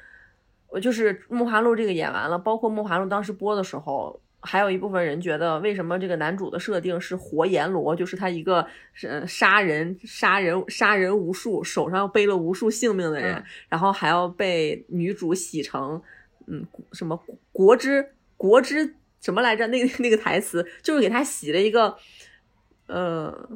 [0.69, 16.01] 我就是《梦华录》这个演完了，包括《梦华录》当时播的时候，还有一部分人觉得，为什么这个男主的设定是活阎罗，就是他一个是杀人、杀人、杀人无数，手上背了无数性命的人，然后还要被女主洗成，
[16.47, 17.19] 嗯，什么
[17.51, 19.67] 国之国之什么来着？
[19.69, 21.97] 那个那个台词就是给他洗了一个，
[22.87, 23.49] 呃，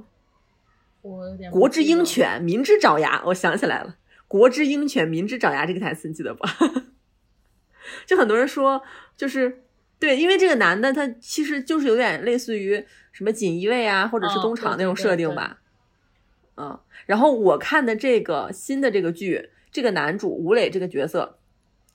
[1.50, 3.22] 国之鹰犬，民之爪牙。
[3.26, 3.96] 我想起来了，
[4.26, 6.44] 国之鹰犬，民之爪牙这个台词你记得不？
[8.06, 8.82] 就很多人说，
[9.16, 9.62] 就是
[9.98, 15.60] 对，因为这个男的他其实就是有点类似于什么锦衣卫啊，或者是东厂那种设定吧。
[16.56, 21.38] 嗯，然后我看的这个新的这个剧，这个男主吴磊这个角色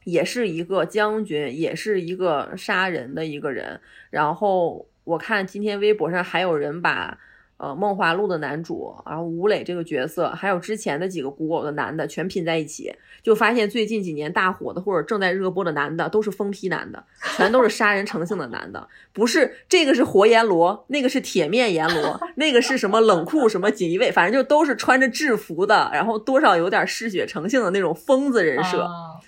[0.04, 3.80] 也是一个将军，也是一个杀人的一个人。
[4.10, 7.20] 然后我看今天微博上还有人把。
[7.58, 12.94] 呃，《梦华录》的男主，然后吴磊这个角色，还有之前的几个古偶的男的，全拼在一起，
[13.24, 17.04] 就发现最近几年大火的或者正在热播的男的，都是疯批男的，
[17.36, 28.84] 全都是杀人成性的男的，不是这个是活阎罗，那个是铁面阎罗，那个是什么冷酷什么锦衣卫，反正就都是穿着制服的，然后多少有点嗜血成性的那种疯子人设。
[28.84, 29.20] 啊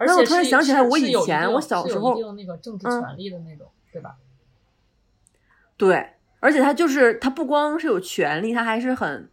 [0.00, 4.14] 而且我突然想起来，我以前我小时候那个政治权利的那种，对吧？
[5.76, 6.10] 对。
[6.40, 9.28] 而且他就是他不光是有权利，他还是很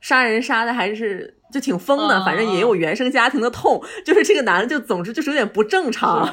[0.00, 2.24] 杀人杀的，还是就挺疯的。
[2.24, 6.24] 反正也有原生家庭的痛， 就是这个男的就总之就是有点不正常，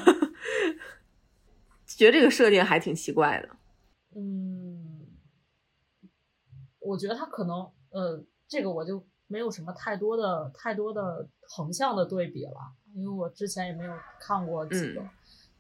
[1.87, 3.49] 觉得这个设定还挺奇怪的。
[4.15, 5.07] 嗯，
[6.79, 15.01] 我觉得他可能呃，这个我就没有什么太多的太多的横向的对比了，因为我之前也没有看过几个，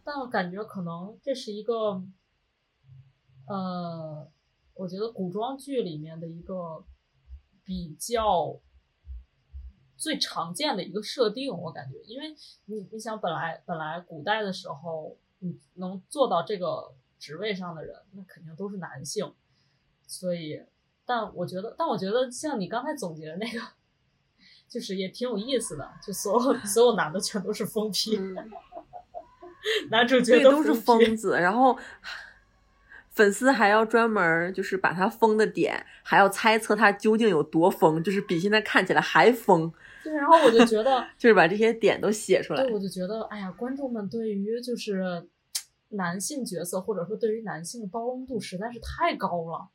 [0.03, 2.03] 但我感觉可能这是一个
[3.47, 4.29] 呃。
[4.73, 6.83] 我觉得古装剧里面的一个
[7.63, 8.59] 比较
[9.95, 19.31] 最常见的一个设定，我感觉，因为你你想，本来本来古代的时候，你能做到这个职位上的人，那肯定都是男性，
[20.07, 20.63] 所以，
[21.05, 23.59] 但我觉得，但我觉得像你刚才总结的那个，
[24.67, 28.17] 就是也挺有意思的，就所有所有男的全都是疯批，
[29.91, 31.77] 男主角都是疯子，然后。
[33.11, 39.71] 粉丝还要专门就是把他疯的点，还要猜测他究竟有多疯，就是比现在看起来还疯，
[40.03, 42.73] 对，然后我就觉得，就是把这些点都写出来对，。
[42.73, 45.27] 我就觉得，哎呀，观众们对于就是
[45.89, 49.69] 男性角色或者说对于男性的包容度实在是太高了。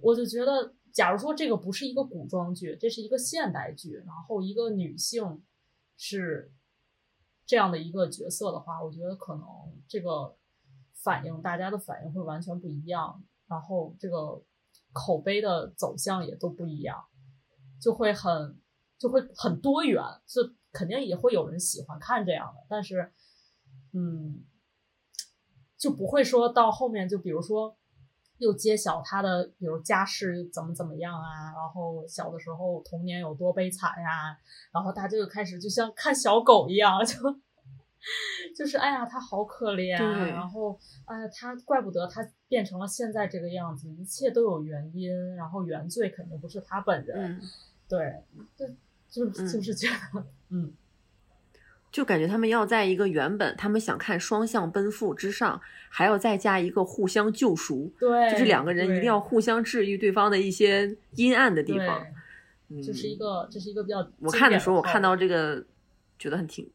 [0.00, 5.42] 我就觉得，假如说这个不是一个古装剧，这是一个现代剧，然后一个女性
[5.96, 6.52] 是
[7.44, 9.44] 这样的一个角色的话，我觉得可能
[9.88, 10.34] 这个
[11.04, 14.42] 反应，大家的反应会完全不一样，然后这个
[14.92, 17.04] 口碑的走向也都不一样，
[17.80, 18.58] 就会很
[18.98, 20.40] 就会很多元，就
[20.72, 23.12] 肯定也会有人喜欢看这样的，但是，
[23.92, 24.42] 嗯，
[25.76, 27.76] 就不会说到后面，就比如说
[28.38, 34.36] 又揭晓他的，比如家世怎么怎么样啊，然后小的时候童年有多悲惨呀、
[34.72, 37.14] 然后大家就开始就像看小狗一样，就
[38.54, 47.40] 就是哎呀，他好可怜，对然后哎呀，他怪不得他变成了现在这个样子，一切都有原因，然后原罪肯定不是他本人，嗯，
[47.88, 48.22] 对，
[49.10, 50.72] 就就嗯就是觉得，嗯，
[51.90, 62.00] 就感觉他们要在一个原本他们想看双向奔赴之上，还要再加一个互相救赎，对，就是两个人一定要互相治愈对方的一些阴暗的地方。
[62.68, 65.64] 对，嗯，这是一个这是一个比较我看的时候，我看到这个，
[66.18, 66.68] 觉得很挺。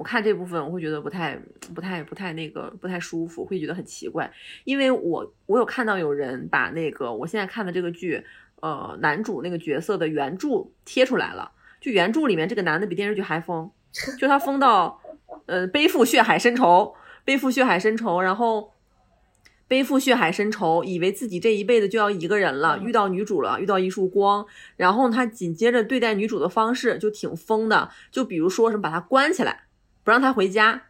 [0.00, 1.38] 我看这部分，我会觉得不太、
[1.74, 4.32] 不太、不太那个，不太舒服，会觉得很奇怪。
[4.64, 8.24] 因为我我有看到有人把那个我现在看的这个剧，
[8.60, 11.52] 呃，男主那个角色的原著贴出来了。
[11.82, 13.70] 就原著里面这个男的比电视剧还疯，
[14.18, 14.98] 就他疯到，
[15.44, 16.94] 呃，背负血海深仇，
[17.26, 18.72] 背负血海深仇，然后
[19.68, 24.46] 背负血海深仇，以为自己这一辈子就要一个人了，遇到女主了，遇到一束光，
[24.78, 29.64] 然后他紧接着对待女主的方式就挺疯的，就比如说什么把她关起来，
[30.02, 30.82] 不让他回家，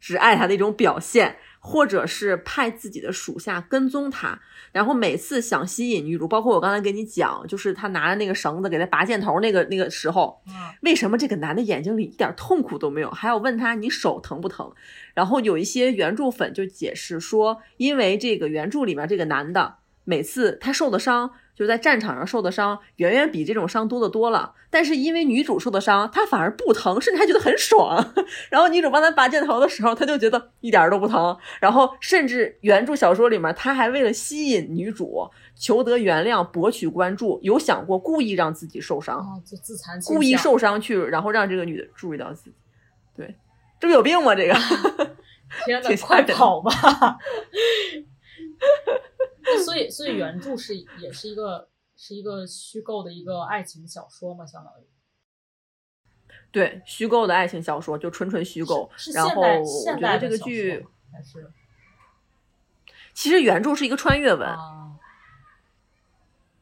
[0.00, 4.40] 只爱他的一种表现，或者是派自己的属下跟踪他，
[4.72, 13.10] 然后每次想吸引女主，包括我刚才给你讲，就是他拿着那个绳子给他拔箭头那个那个时候，嗯为什么这个男的眼睛里一点痛苦都没有？
[13.10, 14.72] 还要问他你手疼不疼？
[15.14, 21.30] 然后有一些原著粉就解释说，因为这个原著里面这个男的每次他受的伤，
[21.60, 24.54] 就在战场上受的伤，远远比这种伤多得多了。
[24.70, 28.02] 但是因为女主受的伤，她反而不疼，甚至还觉得很爽。
[28.48, 31.36] 然后女主帮他拔箭头的时候，他就觉得一点儿都不疼。
[31.60, 39.18] 然后甚至原著小说里面，他还为了吸引女主，求得原谅，博取关注，有想过故意让自己受伤。
[39.18, 42.54] 哦，就自残故意受伤去，然后让这个女的注意到自己。
[43.14, 43.36] 对，
[43.78, 44.34] 这不有病吗？
[44.34, 44.54] 这个
[45.66, 47.18] 天呐挺， 吓人的快跑吧！
[49.64, 54.86] 所以，所以原著是 也是一个是一个虚构的一个爱情小说嘛，相当于
[56.52, 58.90] 对虚构的爱情小说就纯纯虚构。
[59.14, 61.50] 然后我觉得这个剧还是
[63.12, 64.92] 其实原著是一个穿越文，啊，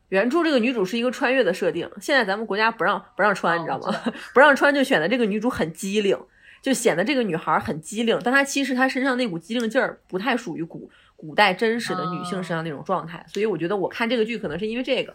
[0.09, 1.89] 原著这个女主是一个穿越的设定。
[2.01, 4.13] 现在咱们国家不让不让穿，哦你知道吗？
[4.35, 6.19] 不让穿就显得这个女主很机灵，
[6.63, 13.27] 就显得这个女孩很机灵，但她其实她身上那股机灵劲儿不太属于古古代真实的女性身上那种状态。
[13.29, 15.15] 所以我觉得我看这个剧可能是因为这个。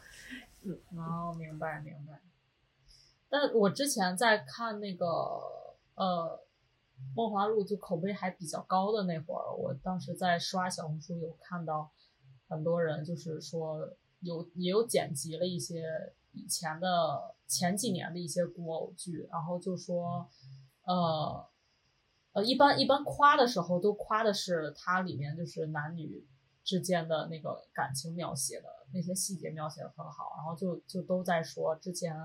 [0.62, 2.22] 嗯哦，明白明白。
[3.30, 5.06] 但我之前在看那个
[5.96, 6.40] 呃
[7.16, 11.90] 《梦华录》，就口碑还比较高的那会儿，我当时在刷小红书有看到
[12.48, 13.90] 很多人就是说
[14.20, 20.30] 有也有剪辑了一些以前的前几年的一些古偶剧，然后就说
[20.84, 21.46] 呃
[22.34, 26.28] 呃一般一般夸的时候都夸的是它里面就是男女
[26.64, 32.16] 之间的那个感情描写的那些细节描写的很好，然后就就都在说之前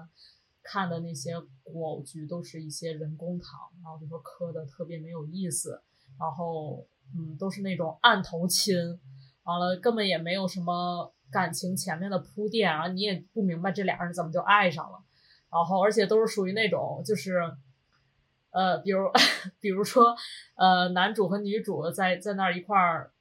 [0.62, 5.82] 看的那些古偶剧都是一些人工糖，然后就说磕的特别没有意思，
[6.18, 8.76] 然后嗯都是那种按头亲，
[9.42, 15.02] 完了根本也没有什么感情前面的铺垫，然后你也不明白这俩人怎么就爱上了，
[15.50, 17.54] 然后而且都是属于那种就是。
[18.51, 19.11] 呃，比如，
[19.61, 20.14] 比如说，
[20.57, 23.12] 呃，男主和女主在在那儿一块儿，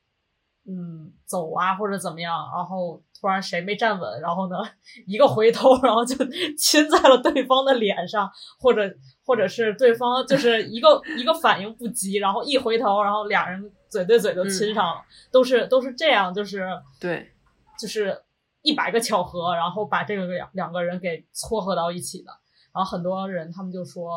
[0.65, 4.57] 嗯，走啊或者怎么样，然后突然谁没站稳，然后呢，
[5.05, 6.15] 一个回头，然后就
[6.57, 8.81] 亲在了对方的脸上，或者
[9.25, 15.01] 或者是对方就是一个一个反应不及，然后一回头，然后俩人嘴对嘴就亲上了，
[15.31, 16.67] 都是都是这样，就是
[16.99, 17.31] 对，
[17.79, 18.21] 就是
[18.61, 22.31] 一百个巧合，然后把这个两两个人给撮合到一起的。
[22.73, 24.11] 然后很多人他们就说，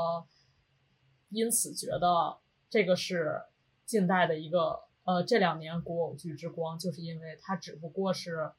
[1.31, 3.43] 因此觉得这个是
[3.87, 8.53] 近代的一个呃这两年古偶剧之光，就是因为它只不过是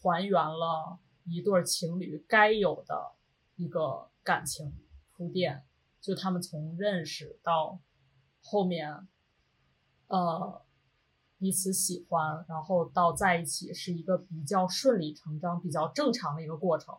[0.00, 3.12] 还原了一对情侣该有的
[3.56, 4.72] 一个感情
[5.16, 5.64] 铺垫，
[6.00, 7.78] 就他们从认识到
[8.42, 9.06] 后面，
[10.08, 10.62] 呃，
[11.38, 16.96] 彼此喜欢，然后到在一起是一个比较顺理成章、比较正常的一个过程。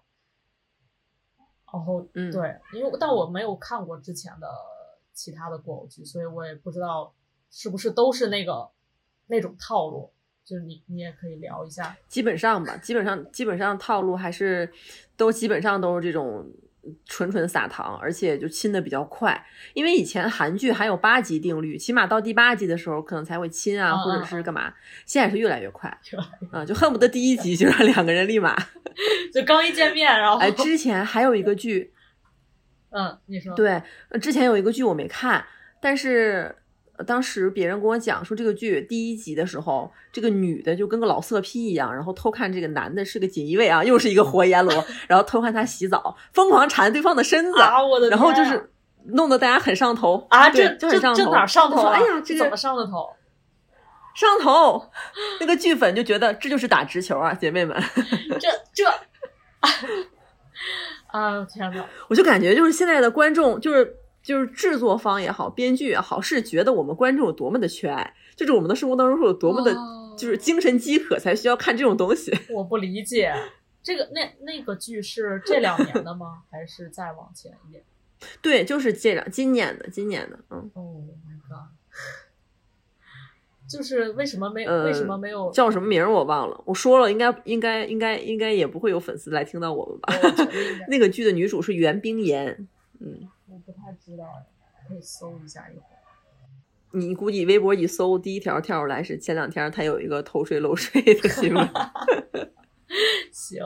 [1.74, 4.48] 然后，嗯对，因为但我没有看过之前的
[5.14, 7.14] 其他的古偶剧，所以我也不知道
[7.52, 8.70] 是不是都是那个
[9.28, 10.12] 那种套路。
[10.46, 14.70] 就是你你也可以聊一下，基本上吧，基本上基本上套路还是
[15.16, 16.46] 都基本上都是这种
[17.06, 19.42] 纯纯撒糖，而且就亲的比较快。
[19.74, 24.74] 因为以前韩剧还有八集定律，起码到第八集的时候可能才会亲啊，嗯或者嗯是干嘛。
[25.06, 26.30] 现在是越来越快 是吧？
[26.52, 28.54] 啊，就恨不得第一集就让两个人立马。
[29.34, 31.93] 就刚一见面，然后，哎，之前还有一个剧，
[32.94, 35.46] 嗯，你说，对，呃之前有一个剧我没看，
[35.82, 36.56] 但是。
[36.96, 48.70] 呃当时别人跟我讲说，这个剧第一集的时候，这个女的就跟个老色批一样，然后偷看这个男的是个锦衣卫啊，又是一个活阎罗， 然后偷看他洗澡，疯狂缠对方的身子，啊，我的然后就是
[49.06, 51.32] 弄得大家很上头啊，对这这这就很上头。
[51.32, 51.94] 哪上头啊？
[51.96, 53.10] 哎呀，这个怎么上的头？
[54.14, 54.92] 上头，
[55.40, 57.76] 那个剧粉就觉得这就是打直球啊，姐妹们，
[58.40, 58.84] 这这，
[61.14, 61.86] 啊天哪！
[62.10, 63.98] 我就感觉就是现在的观众就是。
[64.24, 72.32] 就是制作方也好，编剧也好，是觉得我们观众有多么的缺爱，就是我们的生活当中是有多么的，哦就是精神饥渴才需要看这种东西。
[72.50, 73.34] 我不理解，
[73.84, 76.44] 这个那那个剧是这两年的吗？
[76.50, 77.84] 还是再往前一点？
[78.42, 81.33] 对，就是这两今年的，今年的，嗯，哦、my god！
[83.78, 85.52] 就是为什么没、呃为什么没有？
[85.52, 90.14] 叫什么名儿我忘了，我说了，应该应该应该应该也不会有粉丝来听到我们吧？
[90.88, 92.68] 那个剧的女主是袁冰妍，
[93.00, 94.26] 嗯，我不太知道，
[94.88, 95.90] 可以搜一下一会儿。
[96.96, 101.68] 你估计微博一搜，第一条跳出来是前两天她有一个偷税漏税的新闻
[103.34, 103.64] 行，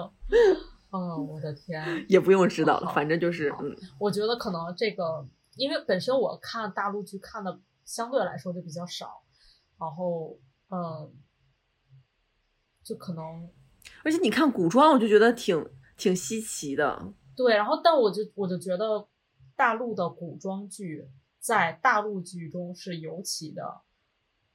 [0.89, 2.05] 哦，我的天！
[2.08, 5.28] 也不用知道了，反正就是嗯，我觉得可能这个，
[5.58, 9.22] 因为本身我看大陆剧看的相对来说就比较少，
[9.80, 10.38] 然后
[10.69, 11.13] 嗯，
[12.84, 13.49] 就可能
[14.03, 19.07] 而且你看古装，我就觉得挺挺稀奇的，对，然后但我就我就觉得
[19.55, 21.09] 大陆的古装剧
[21.39, 23.82] 在大陆剧中是尤其的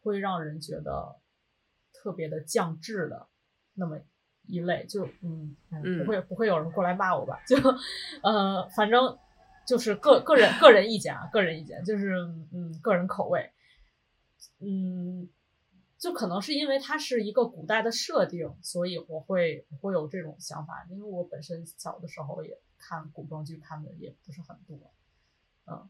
[0.00, 1.16] 会让人觉得
[1.92, 3.28] 特别的降智的
[3.74, 3.98] 那么
[4.46, 7.40] 一类，就嗯哎嗯不会不会有人过来骂我吧？
[7.46, 7.56] 就
[8.22, 9.16] 呃反正
[9.66, 12.16] 就是个个人个人意见啊，个人意见就是
[12.52, 13.50] 嗯个人口味，
[14.58, 15.28] 嗯。
[15.98, 20.84] 就可能是因为它是一个古代的设定，所以我会我会有这种想法。
[20.90, 24.76] 因为我本身小的时候也看古装剧，看的也不是很多，
[25.66, 25.88] 嗯。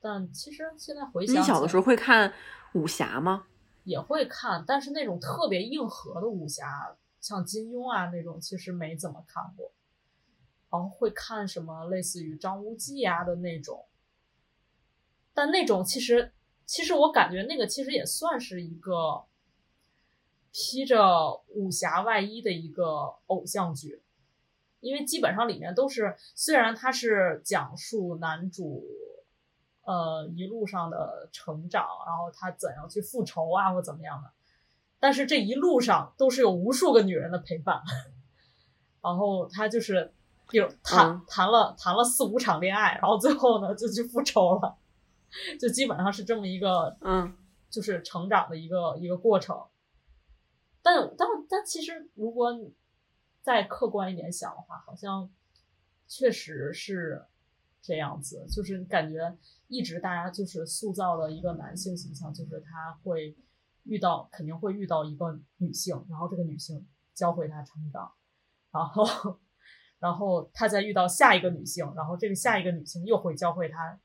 [0.00, 2.34] 但其实现在回想，你小的时候会看
[2.72, 3.46] 武侠吗？
[3.84, 9.70] 也会看，但是那种特别硬核的武侠，像金庸啊那种，其实没怎么看过。
[10.68, 13.86] 然后会看什么类似于张无忌啊的那种，
[15.32, 16.32] 但那种其实
[16.68, 19.24] 其实我感觉那个其实也算是一个
[20.52, 24.02] 披着武侠外衣的一个偶像剧，
[24.80, 28.84] 因为基本上里面都是虽然它是讲述男主
[29.84, 34.30] 呃一路上的成长，然后他怎样去复仇啊或怎么样的，
[35.00, 37.80] 但是这一路上都是有无数个女人的陪伴，
[39.00, 40.12] 然后他就是
[40.50, 41.22] 比如谈、嗯。
[41.26, 44.76] 谈了谈了四五场恋爱，然后最后呢就去复仇了，
[45.60, 47.36] 就基本上是这么一个嗯，
[47.70, 49.66] 就是成长的一个一个过程。
[50.82, 52.74] 但但但其实，如果你
[53.42, 55.30] 再客观一点想的话，好像
[56.06, 57.26] 确实是
[57.82, 63.36] 这样子，就是感觉一直大家就是塑造了一个男性形象，就是他会
[63.84, 68.10] 遇到肯定会遇到一个女性，然后这个女性教会他成长，
[68.70, 69.38] 然后
[69.98, 73.98] 然后他再遇到下一个女性，然后这个下一个女性又会教会他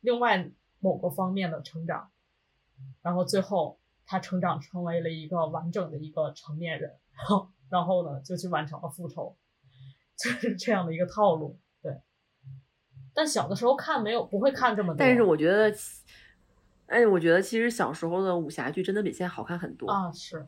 [0.00, 0.50] 另外
[0.86, 2.12] 某个方面的成长，
[3.02, 9.36] 然后最后他成长成为了一个完整的一个成年人，然后然后呢就去完成了复仇，
[10.16, 11.58] 就是这样的一个套路。
[11.82, 12.00] 对，
[13.12, 15.76] 但小的时候看没有不会看这么多，但是我觉得，
[16.86, 19.90] 哎，我觉得其实小时候的武侠剧真的比现在好看很多。
[19.90, 20.46] 啊是，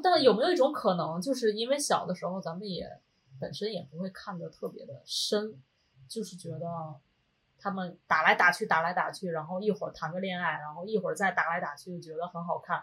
[0.00, 2.88] 但有没有一种可能，就是因为小的时候咱们也
[3.40, 5.60] 本身也不会看得特别的深，
[6.08, 6.68] 就是觉得
[7.62, 12.82] 他们打来打去，打来打去，然后一会儿谈个恋爱，然后一会儿再打来打去，就觉得很好看。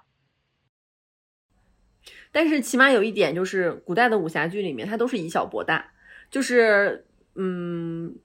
[2.31, 5.91] 但是起码有一点就是，古代的武侠剧里面它都是以小博大，
[6.31, 7.05] 就是
[7.35, 8.15] 嗯，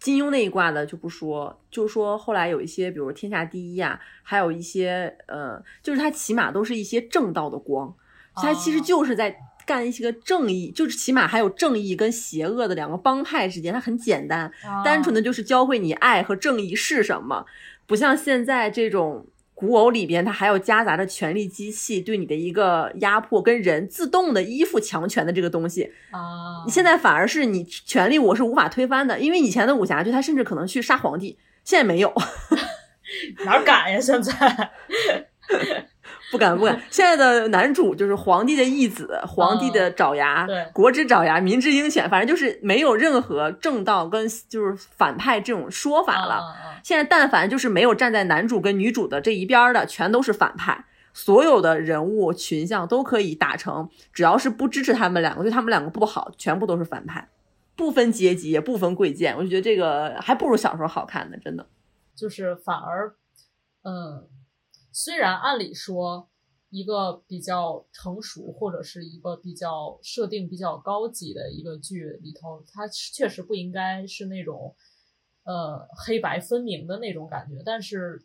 [0.00, 7.96] 金庸那一挂的就不说，就说后来有一些，比如天下第一啊，还有一些呃，就是它起码都是一些正道的光，
[8.34, 14.50] 它其实哦就是在干一些个正义，就是起码还有正义跟邪恶的两个帮派之间，它很简单，
[14.84, 17.44] 单纯的就是教会你爱和正义是什么，
[17.86, 19.26] 不像现在这种。
[19.56, 25.84] 古偶里边它还要夹杂着权力机器对你的一个压迫，跟人自动的依附强权的这个东西。
[26.10, 32.12] 啊，你现在反而是你权力我是无法推翻的，因为以前的武侠剧他甚至可能去杀皇帝，现在没有。
[33.46, 34.00] 哪敢呀？
[34.00, 34.72] 现在
[36.34, 46.42] 不敢不敢， 现在的男主就是皇帝的义子，皇帝的爪牙，国之爪牙，民之鹰犬，反正就是没有任何正道跟就是反派这种说法了。
[46.82, 50.84] 现在但凡就是没有站在男主跟女主的这一边儿的，全都是反派。
[51.12, 57.28] 所有的人物群像都可以打成，只要是不支持他们两个，对他们两个不好，全部都是反派，
[57.76, 59.36] 不分阶级，也不分贵贱。
[59.36, 61.64] 我就觉得这个还不如小时候好看呢，真的。
[62.16, 63.14] 就是反而，
[63.84, 64.24] 嗯，
[64.94, 66.30] 虽然按理说
[66.70, 74.74] 一个比较成熟或者是一个比较设定比较高级的一个剧里头，它确实不应该是那种
[75.42, 78.24] 呃黑白分明的那种感觉，但是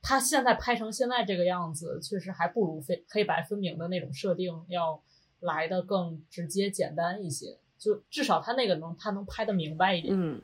[0.00, 5.02] 它现在拍成现在这个样子，确实还不如非黑白分明的那种设定要
[5.40, 10.14] 来的更直接简单一些，就至少它那个能它能拍得明白一点。
[10.18, 10.42] 嗯。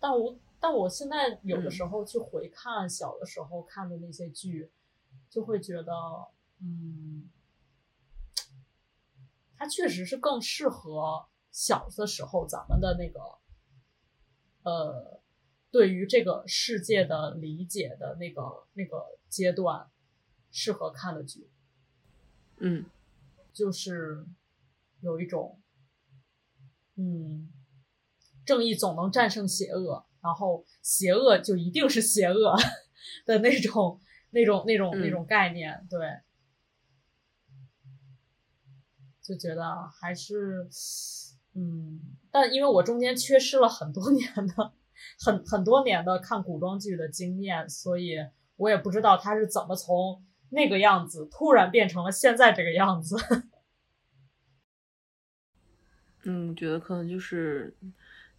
[0.00, 4.70] 但我但我现在有的时候去回看小的时候看的那些剧，
[5.30, 5.92] 就会觉得，
[6.60, 7.30] 嗯，
[9.56, 13.20] 它确实是更适合小的时候咱们的那个，
[14.62, 15.20] 呃，
[15.70, 19.90] 对于这个世界的理解的那个那个阶段
[20.52, 21.50] 适合看的剧，
[22.58, 22.84] 嗯。
[23.52, 24.24] 就是
[25.00, 25.60] 有一种，
[26.94, 27.52] 嗯，
[28.46, 32.56] 正义总能战胜邪恶，然后邪恶就一定是邪恶
[33.24, 34.00] 的那种、
[34.30, 35.98] 那种、那种、嗯那种概念，对，
[39.22, 40.68] 就觉得还是，
[41.54, 42.00] 嗯，
[42.30, 44.72] 但因为我中间缺失了很多年的、
[45.24, 48.16] 很很多年的看古装剧的经验，所以
[48.56, 53.16] 我也不知道他是怎么从那个样子突然变成了现在这个样子。
[56.24, 57.74] 嗯，觉得可能就是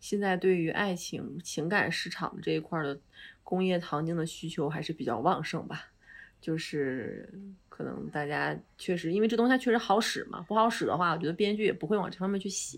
[0.01, 2.99] 现在对于爱情情感市场的这一块儿的
[3.41, 5.87] 工业糖精的需求还是比较旺盛吧。
[6.41, 7.31] 就是
[7.69, 12.77] 可能大家确实因为这东西它确实好使嘛，不好使的话，我觉得编剧也不会往这方面去写。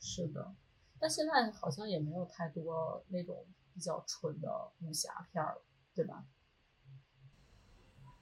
[0.00, 0.52] 是的，
[0.98, 5.62] 但现在好像也没有太多那种比较纯的武侠片儿了，
[5.94, 6.24] 对吧？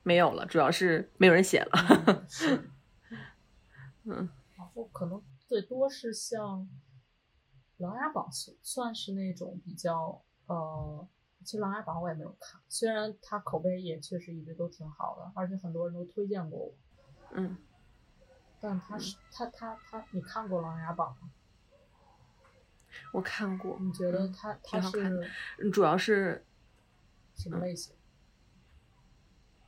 [0.03, 2.27] 没有了，主要是没有人写了。
[4.05, 6.61] 嗯，然后可能最多是像
[7.81, 11.09] 《琅琊榜》算算是那种比较呃，
[11.45, 16.75] 其实《琅琊榜》我也没有看，虽然它口碑也确实一直都挺好的，而且很多人都推荐过我，
[17.33, 17.57] 嗯，
[18.61, 21.31] 但它是它它它，你看过《琅琊榜》吗？
[23.13, 26.45] 我看过，你觉得嗯它它挺好看的是嗯主要是
[27.37, 27.95] 什么类型？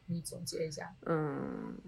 [0.06, 0.94] 你总结一下。
[1.06, 1.78] 嗯，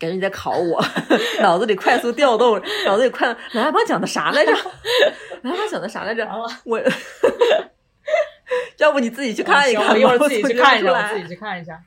[0.00, 0.82] 感觉你在考我，
[1.42, 3.28] 脑子里快速调动， 脑子里快。
[3.52, 4.50] 琅琊榜讲的啥来着？
[5.42, 6.26] 琅琊榜讲的啥来着？
[6.64, 6.80] 我，
[8.78, 11.78] 要不你自己去看一看一会儿自己去看一下，我自己去看一下。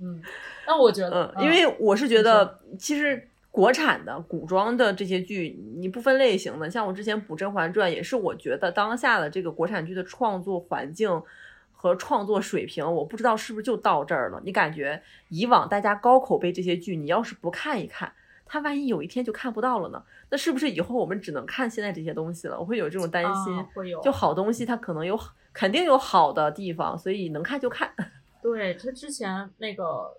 [0.00, 0.22] 嗯，
[0.66, 11.10] 那我觉得，嗯，因为我是觉得，其实国产的古装的这些剧，你不分类型的，像我之前补《甄嬛传》，也是我觉得当下的这个国产剧的创作环境
[11.80, 14.38] 和创作水平，我不知道是不是就到这儿了。
[14.44, 18.12] 你感觉以往大家高口碑这些剧，你要是不看一看，
[18.44, 20.04] 它万一有一天就看不到了呢？
[20.28, 22.60] 那是不是以后我们只能看现在这些东西了？
[22.60, 23.56] 我会有这种担心。
[23.56, 25.18] 啊会有就好东西，它可能有
[25.54, 27.94] 肯定有好的地方，所以能看就看。
[28.42, 30.18] 对，他之前那个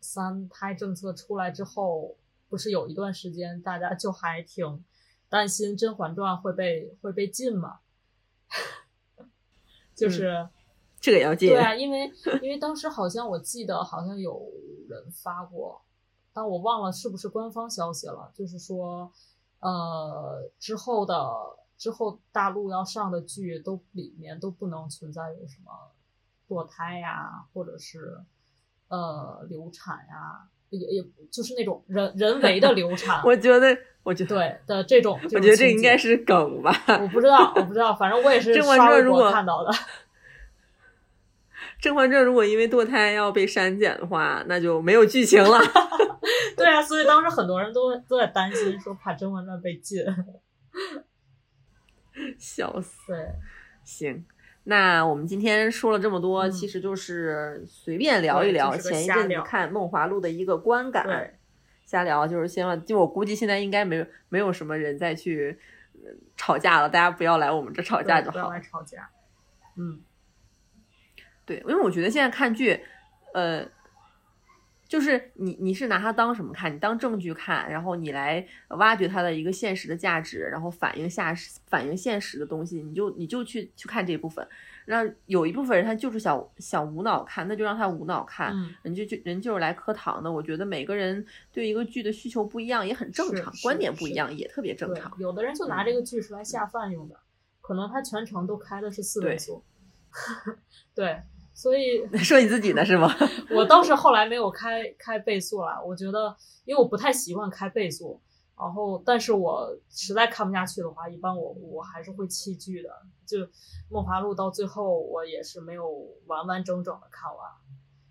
[0.00, 2.16] 三胎政策出来之后，
[2.48, 4.84] 不是有一段时间大家就还挺
[5.28, 7.78] 担心《甄嬛传》会被会被禁嘛？
[9.94, 10.46] 就是、
[11.06, 11.50] 这个也要戒。
[11.50, 12.10] 对啊，因为
[12.42, 14.42] 因为当时好像我记得好像有
[14.88, 15.80] 人发过，
[16.34, 19.08] 但我忘了是不是官方消息了，就是说，
[19.60, 21.30] 呃，之后的
[21.78, 25.70] 之后大陆要上的剧都里面都不能存在有什么
[26.48, 28.18] 堕胎呀、或者是
[28.88, 36.72] 呃流产呀、也也就是那种人人为的流产， 我觉得，我觉得，对的这种，我觉得这应该是梗吧。
[37.00, 39.70] 我不知道，我不知道，反正我也 是刷微博传如果看到的。
[41.80, 45.58] 《甄嬛传》如果因为堕胎要被删减的话，那就没有剧情了。
[46.56, 50.02] 对啊，所以当时很多人都都在担心，说怕《甄嬛传》被禁。
[52.38, 52.96] 笑死。
[53.08, 53.28] 对，
[53.84, 54.24] 行，
[54.64, 61.04] 那我们今天说了这么多，嗯其实就是随便聊一聊前一阵子看《梦华录》的一个观感。
[61.04, 61.34] 对，
[61.84, 65.58] 瞎聊就是希望，就我估计现在应该没有没有什么人再去
[65.92, 68.60] 呃吵架了，大家不要来我们这吵架就好对不要来。
[68.60, 69.10] 吵架。
[69.76, 70.00] 嗯，
[71.46, 72.78] 对，因为我觉得现在看剧，
[73.32, 73.64] 呃，
[74.88, 76.74] 就是你你是拿它当什么看？
[76.74, 81.32] 你当证据看，然后你来挖掘它的一个现实的价值，然后反映下
[81.66, 84.46] 反映现实的东西，你就你就去去看这部分。
[84.88, 90.30] 那有一部分人他就是想想无脑看，那就让他无脑看，嗯人就就人就是来磕糖的。
[90.30, 95.12] 我觉得每个人对一个剧的需求不一样，也很正常，观点不一样也特别正常，。
[95.18, 97.16] 有的人就拿这个剧出来下饭用的，
[97.60, 99.64] 可能他全程都开的是四位对速。
[100.94, 101.20] 对，
[101.56, 103.08] 所以 说你自己的是吗？
[103.50, 106.36] 我倒是后来没有开开倍速了，我觉得
[106.66, 108.20] 因为我不太习惯开倍速，
[108.58, 112.90] 然后但是我实在看不下去的话，一般我我还是会弃剧的。
[113.24, 113.38] 就
[113.88, 115.90] 《梦华录》到最后我也是没有
[116.26, 117.50] 完完整整的看完，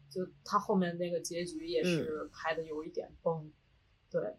[0.09, 3.51] 就它后面那个结局也嗯是拍的有一点崩，
[4.09, 4.35] 对，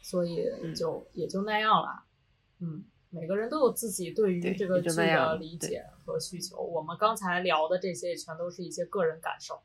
[0.00, 2.04] 所以嗯就、也就那样了，
[2.60, 2.82] 嗯。
[3.18, 6.60] 每个人都有自己对于这个剧的理解和需求。
[6.60, 9.58] 我们刚才聊的这些，全都是一些个人感受。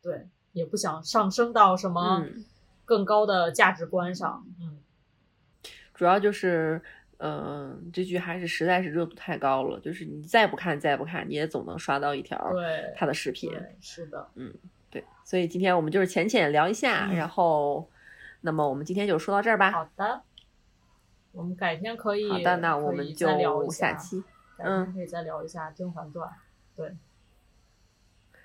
[0.00, 2.44] 对，也不想上升到什么嗯
[2.84, 4.46] 更高的价值观上。
[4.60, 4.78] 嗯，
[5.94, 6.80] 主要就是，
[7.18, 13.50] 嗯、这剧还是实在是热度太高了，就是你再不看再不看，你也总能刷到一条对，他的视频。
[13.50, 14.52] 对，是的，嗯
[14.90, 17.88] 对，所以今天我们就是浅浅聊一下，嗯然后，
[18.40, 19.70] 那么我们今天就说到这儿吧。
[19.70, 20.22] 好的，
[21.32, 24.20] 我们改天可以好的，那我们就再聊一下期。
[24.20, 26.28] 改天嗯可以再聊一下《甄嬛传》。
[26.76, 26.94] 对，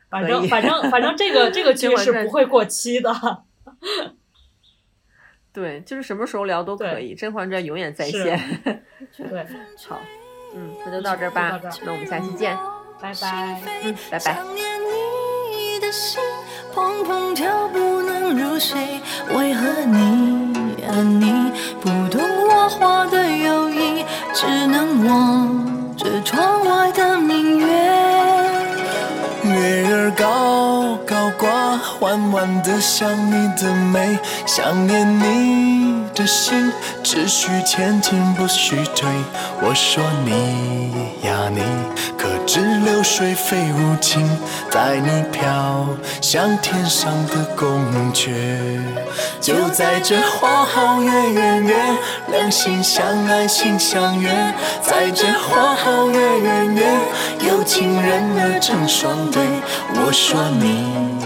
[0.10, 3.14] 反正反正反正这个这个剧 是不会过期的。
[5.54, 8.40] 对，就是什么时候聊都可以，《甄嬛传》永远在线。
[9.18, 9.46] 对，
[9.88, 10.00] 好，
[10.56, 12.56] 嗯，那就到这儿吧这儿，那我们下期见。
[13.02, 13.62] 拜拜。
[13.84, 14.20] 嗯，拜拜。
[14.20, 16.22] 想念你的心
[16.74, 19.00] 砰砰跳，不能入睡。
[19.36, 20.47] 为何你
[20.90, 27.16] 但你不懂我话的友谊，只能望着窗外的
[31.99, 36.72] 弯弯的像你的美，想念你的心，
[37.03, 39.09] 只许前进不许退。
[39.61, 41.61] 我说你呀你，
[42.18, 44.30] 可知流水非无情，
[44.72, 45.88] 带你飘
[46.22, 47.82] 向天上的宫
[48.13, 48.32] 阙。
[49.41, 51.76] 就在这花好月圆夜，
[52.28, 54.30] 两心相爱心相悦，
[54.82, 56.84] 在这花好月圆夜，
[57.47, 59.41] 有情人儿成双对。
[59.95, 61.16] 我说你，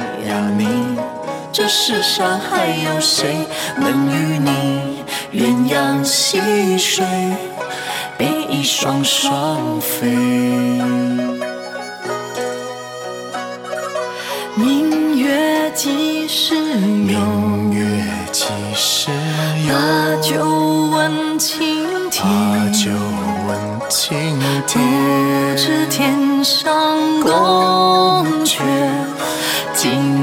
[1.54, 3.46] 这世上还有谁
[3.76, 7.06] 能与你鸳鸯戏水，
[8.18, 10.08] 比翼双双飞？
[14.56, 17.20] 明月几时有？
[17.20, 19.12] 明月几时
[19.68, 19.74] 有？
[19.74, 20.46] 把酒
[20.94, 22.24] 问青天。
[22.24, 22.90] 把酒
[23.48, 24.82] 问青不天。
[25.58, 28.62] 知天上宫阙，